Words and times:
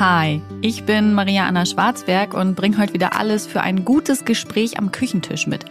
Hi, 0.00 0.42
ich 0.60 0.86
bin 0.86 1.14
Maria 1.14 1.46
Anna 1.46 1.64
Schwarzberg 1.64 2.34
und 2.34 2.56
bringe 2.56 2.78
heute 2.78 2.94
wieder 2.94 3.16
alles 3.16 3.46
für 3.46 3.60
ein 3.60 3.84
gutes 3.84 4.24
Gespräch 4.24 4.76
am 4.76 4.90
Küchentisch 4.90 5.46
mit. 5.46 5.66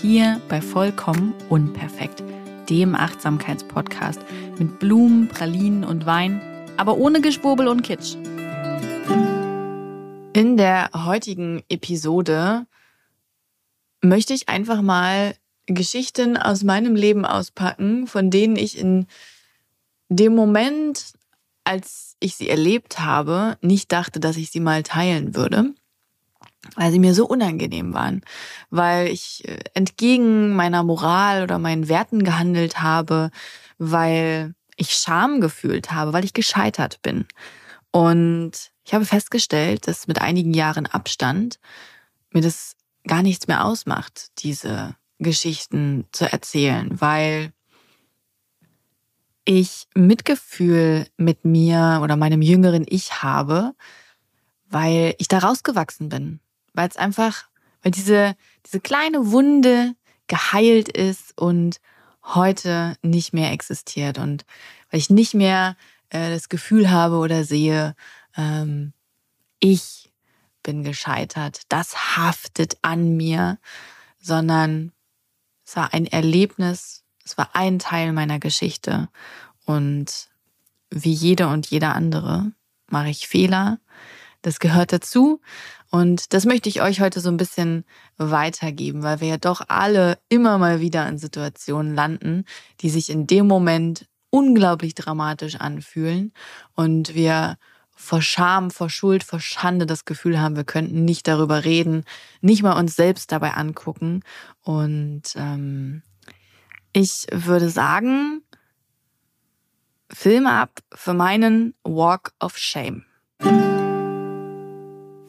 Hier 0.00 0.40
bei 0.48 0.60
Vollkommen 0.60 1.34
Unperfekt, 1.48 2.22
dem 2.70 2.94
Achtsamkeitspodcast 2.94 4.20
mit 4.60 4.78
Blumen, 4.78 5.26
Pralinen 5.26 5.82
und 5.82 6.06
Wein, 6.06 6.40
aber 6.76 6.98
ohne 6.98 7.20
Geschwurbel 7.20 7.66
und 7.66 7.82
Kitsch. 7.82 8.14
In 10.34 10.56
der 10.56 10.90
heutigen 10.94 11.64
Episode 11.68 12.66
möchte 14.02 14.34
ich 14.34 14.48
einfach 14.48 14.82
mal 14.82 15.34
Geschichten 15.66 16.36
aus 16.36 16.62
meinem 16.62 16.94
Leben 16.94 17.24
auspacken, 17.24 18.06
von 18.06 18.30
denen 18.30 18.54
ich 18.54 18.78
in 18.78 19.08
dem 20.08 20.36
Moment, 20.36 21.14
als 21.64 22.03
ich 22.24 22.36
sie 22.36 22.48
erlebt 22.48 22.98
habe, 23.00 23.56
nicht 23.60 23.92
dachte, 23.92 24.20
dass 24.20 24.36
ich 24.36 24.50
sie 24.50 24.60
mal 24.60 24.82
teilen 24.82 25.34
würde, 25.34 25.74
weil 26.76 26.90
sie 26.90 26.98
mir 26.98 27.14
so 27.14 27.26
unangenehm 27.26 27.92
waren, 27.92 28.22
weil 28.70 29.08
ich 29.08 29.46
äh, 29.46 29.58
entgegen 29.74 30.54
meiner 30.56 30.82
Moral 30.82 31.42
oder 31.42 31.58
meinen 31.58 31.88
Werten 31.88 32.24
gehandelt 32.24 32.80
habe, 32.80 33.30
weil 33.78 34.54
ich 34.76 34.90
Scham 34.90 35.40
gefühlt 35.40 35.92
habe, 35.92 36.12
weil 36.12 36.24
ich 36.24 36.32
gescheitert 36.32 37.00
bin. 37.02 37.26
Und 37.90 38.72
ich 38.84 38.94
habe 38.94 39.04
festgestellt, 39.04 39.86
dass 39.86 40.08
mit 40.08 40.20
einigen 40.20 40.52
Jahren 40.52 40.86
Abstand 40.86 41.58
mir 42.32 42.42
das 42.42 42.76
gar 43.06 43.22
nichts 43.22 43.46
mehr 43.46 43.64
ausmacht, 43.64 44.30
diese 44.38 44.96
Geschichten 45.18 46.06
zu 46.10 46.30
erzählen, 46.30 47.00
weil 47.00 47.52
ich 49.44 49.86
Mitgefühl 49.94 51.06
mit 51.16 51.44
mir 51.44 52.00
oder 52.02 52.16
meinem 52.16 52.42
jüngeren 52.42 52.86
Ich 52.88 53.22
habe, 53.22 53.74
weil 54.68 55.14
ich 55.18 55.28
da 55.28 55.38
rausgewachsen 55.38 56.08
bin, 56.08 56.40
weil 56.72 56.88
es 56.88 56.96
einfach, 56.96 57.44
weil 57.82 57.92
diese, 57.92 58.36
diese 58.66 58.80
kleine 58.80 59.30
Wunde 59.30 59.94
geheilt 60.26 60.88
ist 60.88 61.36
und 61.36 61.80
heute 62.22 62.96
nicht 63.02 63.34
mehr 63.34 63.52
existiert 63.52 64.18
und 64.18 64.46
weil 64.90 65.00
ich 65.00 65.10
nicht 65.10 65.34
mehr 65.34 65.76
äh, 66.08 66.30
das 66.30 66.48
Gefühl 66.48 66.90
habe 66.90 67.16
oder 67.16 67.44
sehe, 67.44 67.94
ähm, 68.36 68.94
ich 69.60 70.10
bin 70.62 70.82
gescheitert, 70.82 71.62
das 71.68 72.16
haftet 72.16 72.78
an 72.82 73.16
mir, 73.16 73.58
sondern 74.18 74.92
es 75.66 75.76
war 75.76 75.92
ein 75.92 76.06
Erlebnis, 76.06 77.03
es 77.24 77.38
war 77.38 77.50
ein 77.54 77.78
Teil 77.78 78.12
meiner 78.12 78.38
Geschichte. 78.38 79.08
Und 79.64 80.28
wie 80.90 81.12
jeder 81.12 81.50
und 81.50 81.66
jeder 81.66 81.94
andere 81.94 82.52
mache 82.88 83.08
ich 83.08 83.26
Fehler. 83.26 83.78
Das 84.42 84.60
gehört 84.60 84.92
dazu. 84.92 85.40
Und 85.90 86.34
das 86.34 86.44
möchte 86.44 86.68
ich 86.68 86.82
euch 86.82 87.00
heute 87.00 87.20
so 87.20 87.30
ein 87.30 87.36
bisschen 87.36 87.84
weitergeben, 88.16 89.02
weil 89.02 89.20
wir 89.20 89.28
ja 89.28 89.36
doch 89.38 89.62
alle 89.68 90.18
immer 90.28 90.58
mal 90.58 90.80
wieder 90.80 91.08
in 91.08 91.18
Situationen 91.18 91.94
landen, 91.94 92.44
die 92.80 92.90
sich 92.90 93.10
in 93.10 93.26
dem 93.26 93.46
Moment 93.46 94.06
unglaublich 94.30 94.94
dramatisch 94.94 95.56
anfühlen 95.56 96.32
und 96.74 97.14
wir 97.14 97.56
vor 97.96 98.20
Scham, 98.20 98.72
vor 98.72 98.90
Schuld, 98.90 99.22
vor 99.22 99.38
Schande 99.38 99.86
das 99.86 100.04
Gefühl 100.04 100.40
haben, 100.40 100.56
wir 100.56 100.64
könnten 100.64 101.04
nicht 101.04 101.28
darüber 101.28 101.64
reden, 101.64 102.04
nicht 102.40 102.64
mal 102.64 102.76
uns 102.76 102.96
selbst 102.96 103.30
dabei 103.30 103.52
angucken. 103.54 104.24
Und 104.62 105.22
ähm, 105.36 106.02
ich 106.94 107.26
würde 107.32 107.68
sagen, 107.68 108.42
Filme 110.10 110.52
ab 110.52 110.78
für 110.94 111.12
meinen 111.12 111.74
Walk 111.82 112.32
of 112.40 112.56
Shame. 112.56 113.04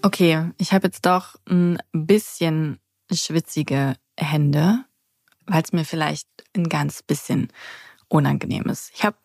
Okay, 0.03 0.52
ich 0.59 0.73
habe 0.73 0.88
jetzt 0.88 1.05
doch 1.07 1.35
ein 1.49 1.80
bisschen 1.91 2.80
schwitzige 3.11 3.95
Hände, 4.17 4.85
weil 5.47 5.63
es 5.63 5.73
mir 5.73 5.85
vielleicht 5.85 6.28
ein 6.56 6.69
ganz 6.69 7.01
bisschen 7.01 7.51
unangenehm 8.09 8.66
ist. 8.66 8.91
Ich 8.94 9.03
habe 9.03 9.17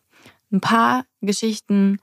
ein 0.51 0.61
paar 0.61 1.05
Geschichten 1.21 1.99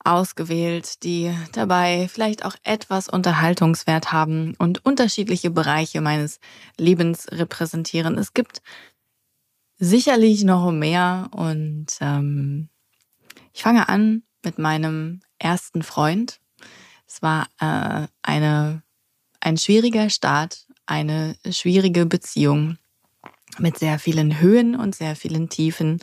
ausgewählt, 0.00 1.04
die 1.04 1.32
dabei 1.52 2.08
vielleicht 2.12 2.44
auch 2.44 2.56
etwas 2.64 3.08
Unterhaltungswert 3.08 4.12
haben 4.12 4.54
und 4.58 4.84
unterschiedliche 4.84 5.50
Bereiche 5.50 6.00
meines 6.00 6.40
Lebens 6.78 7.28
repräsentieren. 7.30 8.18
Es 8.18 8.34
gibt 8.34 8.60
sicherlich 9.78 10.44
noch 10.44 10.70
mehr 10.72 11.28
und 11.32 11.86
ähm, 12.00 12.68
ich 13.52 13.62
fange 13.62 13.88
an 13.88 14.22
mit 14.44 14.58
meinem 14.58 15.20
ersten 15.38 15.82
Freund. 15.82 16.40
Es 17.06 17.22
war 17.22 17.46
äh, 17.60 18.06
eine, 18.22 18.82
ein 19.40 19.56
schwieriger 19.56 20.10
Start, 20.10 20.66
eine 20.86 21.36
schwierige 21.50 22.06
Beziehung 22.06 22.78
mit 23.58 23.78
sehr 23.78 23.98
vielen 23.98 24.40
Höhen 24.40 24.76
und 24.76 24.94
sehr 24.94 25.16
vielen 25.16 25.48
Tiefen. 25.48 26.00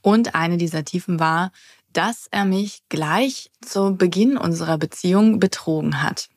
Und 0.00 0.34
eine 0.34 0.56
dieser 0.56 0.84
Tiefen 0.84 1.18
war, 1.18 1.52
dass 1.92 2.26
er 2.30 2.44
mich 2.44 2.82
gleich 2.88 3.50
zu 3.60 3.96
Beginn 3.96 4.36
unserer 4.36 4.78
Beziehung 4.78 5.38
betrogen 5.38 6.02
hat. 6.02 6.28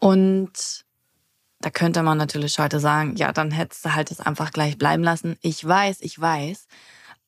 Und 0.00 0.83
da 1.64 1.70
könnte 1.70 2.02
man 2.02 2.18
natürlich 2.18 2.58
heute 2.58 2.78
sagen, 2.78 3.16
ja, 3.16 3.32
dann 3.32 3.50
hättest 3.50 3.86
du 3.86 3.94
halt 3.94 4.10
es 4.10 4.20
einfach 4.20 4.50
gleich 4.50 4.76
bleiben 4.76 5.02
lassen. 5.02 5.38
Ich 5.40 5.66
weiß, 5.66 6.02
ich 6.02 6.20
weiß. 6.20 6.66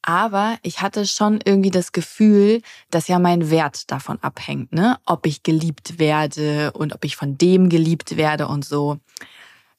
Aber 0.02 0.58
ich 0.62 0.82
hatte 0.82 1.06
schon 1.06 1.41
irgendwie 1.42 1.70
das 1.70 1.92
Gefühl, 1.92 2.60
dass 2.91 3.08
ja 3.08 3.19
mein 3.19 3.50
Wert 3.50 3.91
davon 3.91 4.19
abhängt, 4.20 4.72
ne? 4.72 4.98
Ob 5.06 5.25
ich 5.25 5.42
geliebt 5.42 5.98
werde 5.98 6.72
und 6.72 6.94
ob 6.94 7.06
ich 7.06 7.16
von 7.16 7.38
dem 7.38 7.70
geliebt 7.70 8.19
werde 8.19 8.46
und 8.46 8.66
so. 8.66 8.98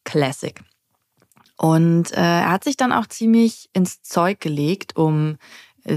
Classic. 0.03 0.59
Und 1.55 2.11
äh, 2.13 2.15
er 2.15 2.49
hat 2.49 2.63
sich 2.63 2.77
dann 2.77 2.91
auch 2.91 3.05
ziemlich 3.05 3.69
ins 3.73 4.01
Zeug 4.01 4.39
gelegt, 4.39 4.95
um 4.95 5.37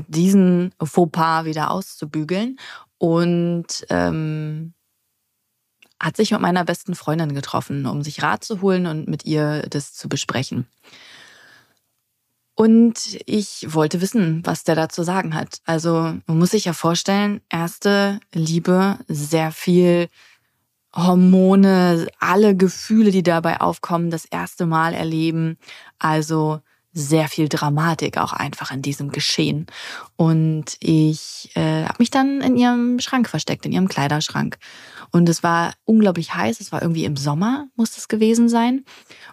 diesen 0.08 0.74
Fauxpas 0.82 1.46
wieder 1.46 1.70
auszubügeln 1.70 2.58
und 2.98 3.86
ähm, 3.88 4.74
hat 6.00 6.16
sich 6.16 6.30
mit 6.30 6.40
meiner 6.40 6.64
besten 6.64 6.94
Freundin 6.94 7.34
getroffen, 7.34 7.86
um 7.86 8.02
sich 8.02 8.22
Rat 8.22 8.42
zu 8.42 8.62
holen 8.62 8.86
und 8.86 9.06
mit 9.06 9.24
ihr 9.26 9.62
das 9.68 9.92
zu 9.94 10.08
besprechen. 10.08 10.66
Und 12.54 13.18
ich 13.24 13.66
wollte 13.68 14.00
wissen, 14.00 14.42
was 14.44 14.64
der 14.64 14.74
da 14.74 14.88
zu 14.88 15.02
sagen 15.02 15.34
hat. 15.34 15.60
Also 15.64 16.14
man 16.26 16.38
muss 16.38 16.50
sich 16.50 16.66
ja 16.66 16.72
vorstellen, 16.72 17.40
erste 17.48 18.20
Liebe, 18.34 18.98
sehr 19.08 19.52
viel 19.52 20.08
Hormone, 20.94 22.08
alle 22.18 22.56
Gefühle, 22.56 23.12
die 23.12 23.22
dabei 23.22 23.60
aufkommen, 23.60 24.10
das 24.10 24.24
erste 24.24 24.66
Mal 24.66 24.92
erleben. 24.92 25.56
Also 25.98 26.60
sehr 26.92 27.28
viel 27.28 27.48
Dramatik 27.48 28.18
auch 28.18 28.32
einfach 28.32 28.72
in 28.72 28.82
diesem 28.82 29.10
Geschehen. 29.10 29.66
Und 30.16 30.76
ich 30.80 31.50
äh, 31.54 31.84
habe 31.84 31.96
mich 31.98 32.10
dann 32.10 32.40
in 32.40 32.56
ihrem 32.56 32.98
Schrank 32.98 33.28
versteckt, 33.28 33.64
in 33.64 33.72
ihrem 33.72 33.88
Kleiderschrank. 33.88 34.58
Und 35.12 35.28
es 35.28 35.42
war 35.42 35.74
unglaublich 35.84 36.34
heiß. 36.34 36.60
Es 36.60 36.72
war 36.72 36.82
irgendwie 36.82 37.04
im 37.04 37.16
Sommer, 37.16 37.68
muss 37.76 37.96
es 37.96 38.08
gewesen 38.08 38.48
sein. 38.48 38.84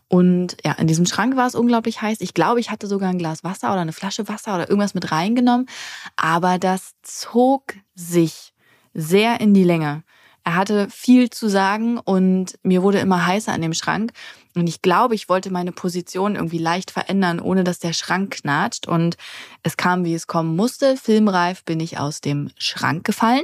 Und 0.08 0.58
ja, 0.66 0.74
in 0.74 0.88
diesem 0.88 1.06
Schrank 1.06 1.36
war 1.36 1.48
es 1.48 1.56
unglaublich 1.56 2.02
heiß. 2.02 2.22
Ich 2.22 2.34
glaube, 2.34 2.60
ich 2.60 2.72
hatte 2.72 2.88
sogar 2.88 3.10
ein 3.10 3.20
Glas 3.20 3.44
Wasser 3.44 3.72
oder 3.72 3.82
eine 3.82 3.94
Flasche 3.94 4.28
Wasser 4.28 4.56
oder 4.56 4.70
irgendwas 4.70 4.94
mit 4.94 5.12
reingenommen. 5.12 5.68
Aber 6.16 6.58
das 6.58 6.94
zog 7.04 7.76
sich 7.96 8.54
sehr 8.94 9.40
in 9.40 9.54
die 9.54 9.64
Länge. 9.64 10.04
Er 10.48 10.56
hatte 10.56 10.88
viel 10.90 11.30
zu 11.30 11.50
sagen 11.50 11.98
und 11.98 12.58
mir 12.64 12.82
wurde 12.82 13.00
immer 13.00 13.26
heißer 13.26 13.52
an 13.52 13.62
dem 13.62 13.74
Schrank. 13.74 14.14
Und 14.56 14.68
ich 14.68 14.82
glaube, 14.82 15.14
ich 15.14 15.28
wollte 15.28 15.52
meine 15.52 15.74
Position 15.74 16.36
irgendwie 16.36 16.58
leicht 16.58 16.90
verändern, 16.90 17.42
ohne 17.42 17.66
dass 17.66 17.80
der 17.80 17.92
Schrank 17.92 18.32
knatscht. 18.32 18.88
Und 18.88 19.18
es 19.64 19.76
kam, 19.76 20.06
wie 20.06 20.14
es 20.14 20.26
kommen 20.26 20.56
musste. 20.56 20.96
Filmreif 20.96 21.66
bin 21.66 21.82
ich 21.82 22.00
aus 22.00 22.22
dem 22.22 22.50
Schrank 22.58 23.04
gefallen. 23.04 23.44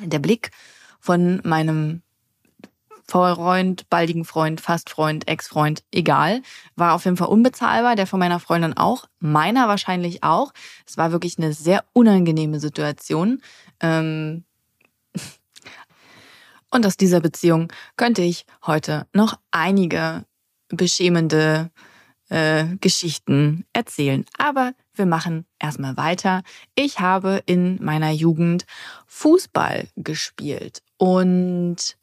Der 0.00 0.18
Blick 0.18 0.50
von 1.02 1.40
meinem 1.42 2.00
Freund, 3.08 3.90
baldigen 3.90 4.24
Freund, 4.24 4.60
Fastfreund, 4.60 5.28
Ex-Freund, 5.28 5.82
egal, 5.90 6.40
war 6.76 6.94
auf 6.94 7.04
jeden 7.04 7.16
Fall 7.16 7.28
unbezahlbar. 7.28 7.96
Der 7.96 8.06
von 8.06 8.20
meiner 8.20 8.38
Freundin 8.38 8.76
auch, 8.76 9.06
meiner 9.18 9.66
wahrscheinlich 9.66 10.22
auch. 10.22 10.52
Es 10.86 10.96
war 10.96 11.10
wirklich 11.10 11.36
eine 11.36 11.52
sehr 11.52 11.84
unangenehme 11.92 12.60
Situation. 12.60 13.42
Ähm, 13.80 14.44
und 16.70 16.86
aus 16.86 16.96
dieser 16.96 17.20
Beziehung 17.20 17.68
könnte 17.96 18.22
ich 18.22 18.46
heute 18.64 19.08
noch 19.12 19.38
einige 19.50 20.24
beschämende 20.68 21.70
äh, 22.28 22.64
Geschichten 22.80 23.66
erzählen. 23.72 24.24
Aber 24.38 24.72
wir 24.94 25.06
machen 25.06 25.46
erstmal 25.58 25.96
weiter. 25.96 26.44
Ich 26.76 27.00
habe 27.00 27.42
in 27.44 27.82
meiner 27.82 28.12
Jugend 28.12 28.66
Fußball 29.06 29.88
gespielt 29.96 30.82
und 31.02 31.96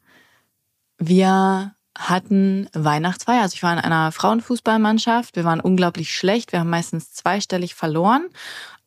wir 0.98 1.74
hatten 1.96 2.68
Weihnachtsfeier. 2.74 3.40
Also 3.40 3.54
ich 3.54 3.62
war 3.62 3.72
in 3.72 3.78
einer 3.78 4.12
Frauenfußballmannschaft. 4.12 5.36
Wir 5.36 5.44
waren 5.44 5.62
unglaublich 5.62 6.14
schlecht. 6.14 6.52
Wir 6.52 6.60
haben 6.60 6.68
meistens 6.68 7.14
zweistellig 7.14 7.74
verloren. 7.74 8.28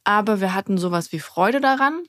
Aber 0.03 0.39
wir 0.39 0.53
hatten 0.53 0.77
sowas 0.77 1.11
wie 1.13 1.19
Freude 1.19 1.61
daran. 1.61 2.03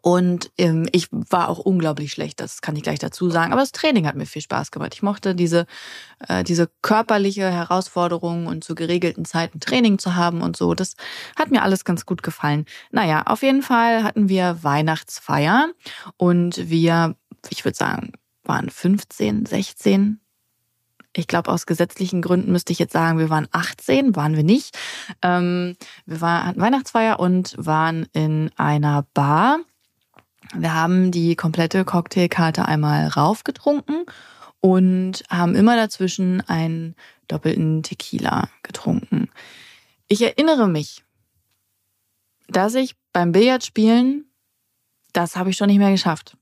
Und 0.00 0.50
ähm, 0.58 0.88
ich 0.92 1.08
war 1.10 1.48
auch 1.48 1.58
unglaublich 1.58 2.12
schlecht, 2.12 2.40
das 2.40 2.60
kann 2.60 2.76
ich 2.76 2.82
gleich 2.82 2.98
dazu 2.98 3.30
sagen. 3.30 3.52
Aber 3.52 3.60
das 3.60 3.72
Training 3.72 4.06
hat 4.06 4.16
mir 4.16 4.26
viel 4.26 4.42
Spaß 4.42 4.70
gemacht. 4.70 4.94
Ich 4.94 5.02
mochte 5.02 5.34
diese, 5.34 5.66
äh, 6.28 6.44
diese 6.44 6.70
körperliche 6.82 7.50
Herausforderung 7.50 8.46
und 8.46 8.64
zu 8.64 8.74
geregelten 8.74 9.24
Zeiten 9.24 9.60
Training 9.60 9.98
zu 9.98 10.14
haben 10.14 10.42
und 10.42 10.56
so. 10.56 10.74
Das 10.74 10.94
hat 11.36 11.50
mir 11.50 11.62
alles 11.62 11.84
ganz 11.84 12.06
gut 12.06 12.22
gefallen. 12.22 12.66
Naja, 12.90 13.22
auf 13.26 13.42
jeden 13.42 13.62
Fall 13.62 14.04
hatten 14.04 14.28
wir 14.28 14.62
Weihnachtsfeier 14.62 15.68
und 16.16 16.70
wir, 16.70 17.16
ich 17.50 17.64
würde 17.64 17.76
sagen, 17.76 18.12
waren 18.44 18.70
15, 18.70 19.46
16, 19.46 20.20
ich 21.18 21.26
glaube, 21.26 21.50
aus 21.50 21.66
gesetzlichen 21.66 22.22
Gründen 22.22 22.52
müsste 22.52 22.72
ich 22.72 22.78
jetzt 22.78 22.92
sagen, 22.92 23.18
wir 23.18 23.30
waren 23.30 23.48
18, 23.50 24.14
waren 24.14 24.36
wir 24.36 24.44
nicht. 24.44 24.78
Ähm, 25.22 25.76
wir 26.06 26.20
waren, 26.20 26.46
hatten 26.46 26.60
Weihnachtsfeier 26.60 27.18
und 27.18 27.54
waren 27.58 28.06
in 28.12 28.50
einer 28.56 29.04
Bar. 29.14 29.58
Wir 30.54 30.74
haben 30.74 31.10
die 31.10 31.36
komplette 31.36 31.84
Cocktailkarte 31.84 32.64
einmal 32.64 33.08
raufgetrunken 33.08 34.04
und 34.60 35.22
haben 35.28 35.54
immer 35.54 35.76
dazwischen 35.76 36.40
einen 36.48 36.94
doppelten 37.28 37.82
Tequila 37.82 38.48
getrunken. 38.62 39.30
Ich 40.08 40.22
erinnere 40.22 40.68
mich, 40.68 41.04
dass 42.48 42.74
ich 42.74 42.96
beim 43.12 43.32
Billardspielen, 43.32 44.24
das 45.12 45.36
habe 45.36 45.50
ich 45.50 45.56
schon 45.56 45.68
nicht 45.68 45.78
mehr 45.78 45.90
geschafft. 45.90 46.36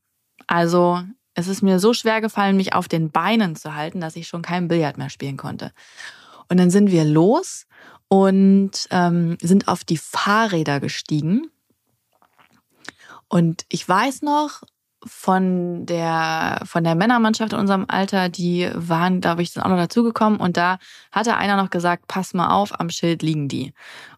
Also 0.46 1.02
es 1.34 1.48
ist 1.48 1.62
mir 1.62 1.80
so 1.80 1.92
schwer 1.92 2.20
gefallen, 2.20 2.56
mich 2.56 2.72
auf 2.72 2.88
den 2.88 3.10
Beinen 3.10 3.56
zu 3.56 3.74
halten, 3.74 4.00
dass 4.00 4.16
ich 4.16 4.28
schon 4.28 4.42
kein 4.42 4.68
Billard 4.68 4.98
mehr 4.98 5.10
spielen 5.10 5.36
konnte. 5.36 5.72
Und 6.48 6.58
dann 6.58 6.70
sind 6.70 6.90
wir 6.90 7.04
los 7.04 7.66
und 8.08 8.70
ähm, 8.90 9.36
sind 9.42 9.68
auf 9.68 9.84
die 9.84 9.98
Fahrräder 9.98 10.80
gestiegen. 10.80 11.50
Und 13.28 13.64
ich 13.68 13.88
weiß 13.88 14.22
noch 14.22 14.62
von 15.04 15.86
der, 15.86 16.60
von 16.64 16.84
der 16.84 16.94
Männermannschaft 16.94 17.52
in 17.52 17.58
unserem 17.58 17.84
Alter, 17.88 18.28
die 18.28 18.68
waren, 18.74 19.20
glaube 19.20 19.42
ich, 19.42 19.52
sind 19.52 19.62
auch 19.62 19.68
noch 19.68 19.76
dazugekommen. 19.76 20.40
Und 20.40 20.56
da 20.56 20.78
hatte 21.12 21.36
einer 21.36 21.56
noch 21.56 21.70
gesagt, 21.70 22.08
pass 22.08 22.34
mal 22.34 22.48
auf, 22.48 22.78
am 22.80 22.90
Schild 22.90 23.22
liegen 23.22 23.48
die. 23.48 23.72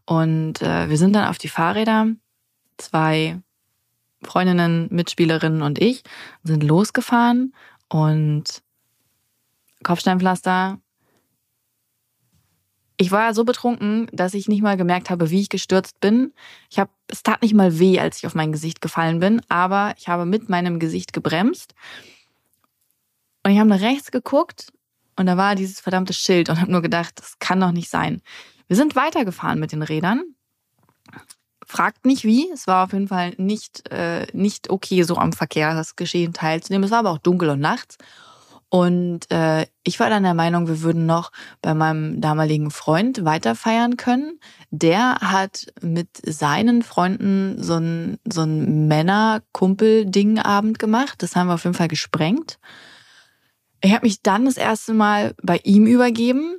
Und 0.06 0.62
äh, 0.62 0.88
wir 0.88 0.96
sind 0.96 1.14
dann 1.14 1.28
auf 1.28 1.38
die 1.38 1.49
Fahrräder, 1.49 2.06
zwei 2.78 3.40
Freundinnen, 4.22 4.88
Mitspielerinnen 4.90 5.62
und 5.62 5.78
ich 5.81 6.02
sind 6.43 6.62
losgefahren 6.62 7.54
und 7.88 8.62
Kopfsteinpflaster. 9.82 10.78
Ich 13.00 13.12
war 13.12 13.32
so 13.32 13.44
betrunken, 13.44 14.08
dass 14.12 14.34
ich 14.34 14.48
nicht 14.48 14.62
mal 14.62 14.76
gemerkt 14.76 15.08
habe, 15.08 15.30
wie 15.30 15.40
ich 15.40 15.48
gestürzt 15.48 16.00
bin. 16.00 16.32
Ich 16.68 16.78
habe, 16.78 16.90
es 17.06 17.22
tat 17.22 17.42
nicht 17.42 17.54
mal 17.54 17.78
weh, 17.78 18.00
als 18.00 18.18
ich 18.18 18.26
auf 18.26 18.34
mein 18.34 18.52
Gesicht 18.52 18.80
gefallen 18.80 19.20
bin, 19.20 19.40
aber 19.48 19.94
ich 19.98 20.08
habe 20.08 20.26
mit 20.26 20.48
meinem 20.48 20.80
Gesicht 20.80 21.12
gebremst. 21.12 21.74
Und 23.44 23.52
ich 23.52 23.58
habe 23.58 23.68
nach 23.68 23.80
rechts 23.80 24.10
geguckt 24.10 24.72
und 25.16 25.26
da 25.26 25.36
war 25.36 25.54
dieses 25.54 25.80
verdammte 25.80 26.12
Schild 26.12 26.50
und 26.50 26.60
habe 26.60 26.72
nur 26.72 26.82
gedacht, 26.82 27.20
das 27.20 27.38
kann 27.38 27.60
doch 27.60 27.72
nicht 27.72 27.88
sein. 27.88 28.20
Wir 28.66 28.76
sind 28.76 28.96
weitergefahren 28.96 29.60
mit 29.60 29.72
den 29.72 29.82
Rädern 29.82 30.22
Fragt 31.70 32.06
nicht 32.06 32.24
wie. 32.24 32.50
Es 32.50 32.66
war 32.66 32.84
auf 32.84 32.94
jeden 32.94 33.08
Fall 33.08 33.34
nicht, 33.36 33.90
äh, 33.90 34.26
nicht 34.32 34.70
okay, 34.70 35.02
so 35.02 35.16
am 35.16 35.34
Verkehrsgeschehen 35.34 36.32
teilzunehmen. 36.32 36.84
Es 36.84 36.90
war 36.90 37.00
aber 37.00 37.10
auch 37.10 37.18
dunkel 37.18 37.50
und 37.50 37.60
nachts. 37.60 37.98
Und 38.70 39.30
äh, 39.30 39.66
ich 39.82 39.98
war 39.98 40.10
dann 40.10 40.24
der 40.24 40.34
Meinung, 40.34 40.68
wir 40.68 40.82
würden 40.82 41.06
noch 41.06 41.32
bei 41.62 41.72
meinem 41.72 42.20
damaligen 42.20 42.70
Freund 42.70 43.24
weiter 43.24 43.54
feiern 43.54 43.96
können. 43.96 44.38
Der 44.70 45.16
hat 45.16 45.72
mit 45.80 46.08
seinen 46.22 46.82
Freunden 46.82 47.62
so 47.62 47.76
ein, 47.76 48.18
so 48.30 48.42
ein 48.42 48.86
Männer-Kumpel-Ding-Abend 48.88 50.78
gemacht. 50.78 51.22
Das 51.22 51.34
haben 51.34 51.46
wir 51.46 51.54
auf 51.54 51.64
jeden 51.64 51.76
Fall 51.76 51.88
gesprengt. 51.88 52.58
Ich 53.80 53.92
habe 53.92 54.04
mich 54.06 54.22
dann 54.22 54.44
das 54.44 54.56
erste 54.56 54.92
Mal 54.92 55.34
bei 55.42 55.60
ihm 55.64 55.86
übergeben 55.86 56.56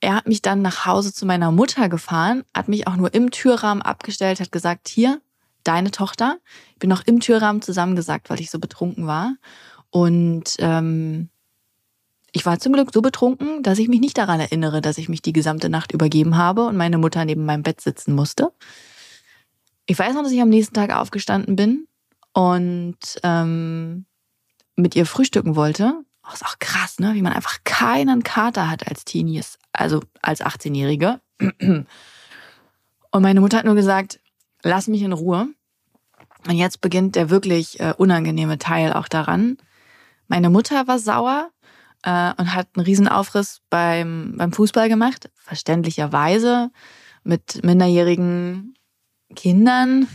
er 0.00 0.14
hat 0.14 0.28
mich 0.28 0.42
dann 0.42 0.62
nach 0.62 0.86
Hause 0.86 1.12
zu 1.12 1.26
meiner 1.26 1.50
Mutter 1.50 1.88
gefahren, 1.88 2.44
hat 2.54 2.68
mich 2.68 2.86
auch 2.86 2.96
nur 2.96 3.12
im 3.14 3.30
Türrahmen 3.30 3.82
abgestellt, 3.82 4.40
hat 4.40 4.52
gesagt, 4.52 4.88
hier, 4.88 5.20
deine 5.64 5.90
Tochter. 5.90 6.38
Ich 6.72 6.78
bin 6.78 6.88
noch 6.88 7.04
im 7.04 7.20
Türrahmen 7.20 7.62
zusammengesagt, 7.62 8.30
weil 8.30 8.40
ich 8.40 8.50
so 8.50 8.58
betrunken 8.58 9.06
war. 9.06 9.34
Und 9.90 10.54
ähm, 10.60 11.30
ich 12.32 12.44
war 12.44 12.58
zum 12.58 12.72
Glück 12.72 12.90
so 12.92 13.00
betrunken, 13.02 13.62
dass 13.62 13.78
ich 13.78 13.88
mich 13.88 14.00
nicht 14.00 14.18
daran 14.18 14.40
erinnere, 14.40 14.80
dass 14.80 14.98
ich 14.98 15.08
mich 15.08 15.22
die 15.22 15.32
gesamte 15.32 15.68
Nacht 15.68 15.92
übergeben 15.92 16.36
habe 16.36 16.66
und 16.66 16.76
meine 16.76 16.98
Mutter 16.98 17.24
neben 17.24 17.44
meinem 17.44 17.62
Bett 17.62 17.80
sitzen 17.80 18.14
musste. 18.14 18.52
Ich 19.86 19.98
weiß 19.98 20.14
noch, 20.14 20.22
dass 20.22 20.32
ich 20.32 20.42
am 20.42 20.50
nächsten 20.50 20.74
Tag 20.74 20.94
aufgestanden 20.94 21.56
bin 21.56 21.88
und 22.34 22.98
ähm, 23.22 24.04
mit 24.76 24.94
ihr 24.94 25.06
frühstücken 25.06 25.56
wollte. 25.56 25.94
Oh, 26.24 26.32
ist 26.32 26.44
auch 26.44 26.58
krass, 26.58 26.98
ne? 26.98 27.14
Wie 27.14 27.22
man 27.22 27.32
einfach 27.32 27.58
keinen 27.64 28.22
Kater 28.22 28.70
hat 28.70 28.86
als 28.86 29.06
Teenies, 29.06 29.58
also 29.72 30.02
als 30.20 30.42
18-Jährige. 30.42 31.20
Und 33.10 33.22
meine 33.22 33.40
Mutter 33.40 33.58
hat 33.58 33.64
nur 33.64 33.74
gesagt, 33.74 34.20
lass 34.62 34.88
mich 34.88 35.00
in 35.00 35.12
Ruhe. 35.12 35.48
Und 36.46 36.56
jetzt 36.56 36.82
beginnt 36.82 37.16
der 37.16 37.30
wirklich 37.30 37.80
äh, 37.80 37.94
unangenehme 37.96 38.58
Teil 38.58 38.92
auch 38.92 39.08
daran. 39.08 39.56
Meine 40.28 40.50
Mutter 40.50 40.86
war 40.86 40.98
sauer 40.98 41.50
äh, 42.02 42.32
und 42.36 42.54
hat 42.54 42.68
einen 42.74 42.84
Riesenaufriss 42.84 43.60
beim, 43.70 44.34
beim 44.36 44.52
Fußball 44.52 44.88
gemacht. 44.88 45.30
Verständlicherweise 45.34 46.70
mit 47.24 47.64
minderjährigen 47.64 48.74
Kindern 49.34 50.08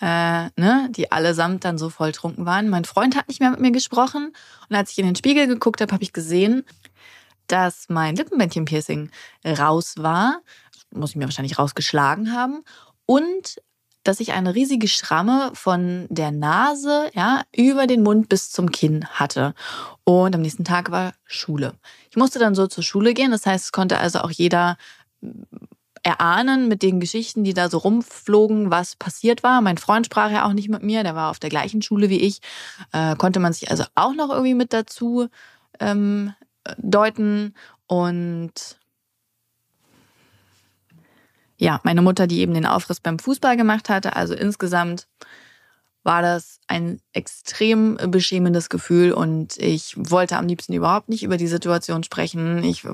äh, 0.00 0.44
ne, 0.56 0.88
die 0.90 1.10
allesamt 1.10 1.64
dann 1.64 1.78
so 1.78 1.90
volltrunken 1.90 2.46
waren. 2.46 2.68
Mein 2.68 2.84
Freund 2.84 3.16
hat 3.16 3.28
nicht 3.28 3.40
mehr 3.40 3.50
mit 3.50 3.60
mir 3.60 3.72
gesprochen 3.72 4.32
und 4.68 4.76
als 4.76 4.92
ich 4.92 4.98
in 4.98 5.06
den 5.06 5.16
Spiegel 5.16 5.46
geguckt 5.46 5.80
habe, 5.80 5.92
habe 5.92 6.02
ich 6.02 6.12
gesehen, 6.12 6.64
dass 7.46 7.88
mein 7.88 8.16
Lippenbändchen-Piercing 8.16 9.10
raus 9.44 9.94
war. 9.98 10.40
Muss 10.94 11.10
ich 11.10 11.16
mir 11.16 11.24
wahrscheinlich 11.24 11.58
rausgeschlagen 11.58 12.32
haben. 12.32 12.64
Und 13.06 13.60
dass 14.04 14.20
ich 14.20 14.32
eine 14.32 14.54
riesige 14.54 14.88
Schramme 14.88 15.50
von 15.54 16.06
der 16.10 16.30
Nase 16.30 17.10
ja, 17.14 17.42
über 17.54 17.86
den 17.86 18.02
Mund 18.02 18.28
bis 18.28 18.50
zum 18.50 18.70
Kinn 18.70 19.06
hatte. 19.06 19.54
Und 20.04 20.34
am 20.34 20.42
nächsten 20.42 20.64
Tag 20.64 20.90
war 20.90 21.12
Schule. 21.24 21.74
Ich 22.10 22.16
musste 22.16 22.38
dann 22.38 22.54
so 22.54 22.66
zur 22.66 22.84
Schule 22.84 23.14
gehen. 23.14 23.30
Das 23.30 23.46
heißt, 23.46 23.66
es 23.66 23.72
konnte 23.72 23.98
also 23.98 24.20
auch 24.20 24.30
jeder 24.30 24.76
erahnen 26.02 26.68
mit 26.68 26.82
den 26.82 26.98
Geschichten, 26.98 27.44
die 27.44 27.54
da 27.54 27.68
so 27.68 27.78
rumflogen, 27.78 28.70
was 28.70 28.96
passiert 28.96 29.42
war. 29.42 29.60
Mein 29.60 29.78
Freund 29.78 30.06
sprach 30.06 30.30
ja 30.30 30.44
auch 30.46 30.52
nicht 30.52 30.68
mit 30.68 30.82
mir, 30.82 31.04
der 31.04 31.14
war 31.14 31.30
auf 31.30 31.38
der 31.38 31.50
gleichen 31.50 31.80
Schule 31.80 32.08
wie 32.08 32.20
ich. 32.20 32.40
Äh, 32.92 33.14
konnte 33.16 33.38
man 33.38 33.52
sich 33.52 33.70
also 33.70 33.84
auch 33.94 34.14
noch 34.14 34.30
irgendwie 34.30 34.54
mit 34.54 34.72
dazu 34.72 35.28
ähm, 35.78 36.34
deuten. 36.78 37.54
Und 37.86 38.78
ja, 41.62 41.80
meine 41.84 42.02
Mutter, 42.02 42.26
die 42.26 42.40
eben 42.40 42.54
den 42.54 42.66
Aufriss 42.66 42.98
beim 42.98 43.20
Fußball 43.20 43.56
gemacht 43.56 43.88
hatte, 43.88 44.16
also 44.16 44.34
insgesamt 44.34 45.06
war 46.02 46.20
das 46.20 46.58
ein 46.66 47.00
extrem 47.12 47.96
beschämendes 48.08 48.68
Gefühl 48.68 49.12
und 49.12 49.56
ich 49.58 49.94
wollte 49.96 50.36
am 50.36 50.48
liebsten 50.48 50.72
überhaupt 50.72 51.08
nicht 51.08 51.22
über 51.22 51.36
die 51.36 51.46
Situation 51.46 52.02
sprechen. 52.02 52.64
Ich 52.64 52.84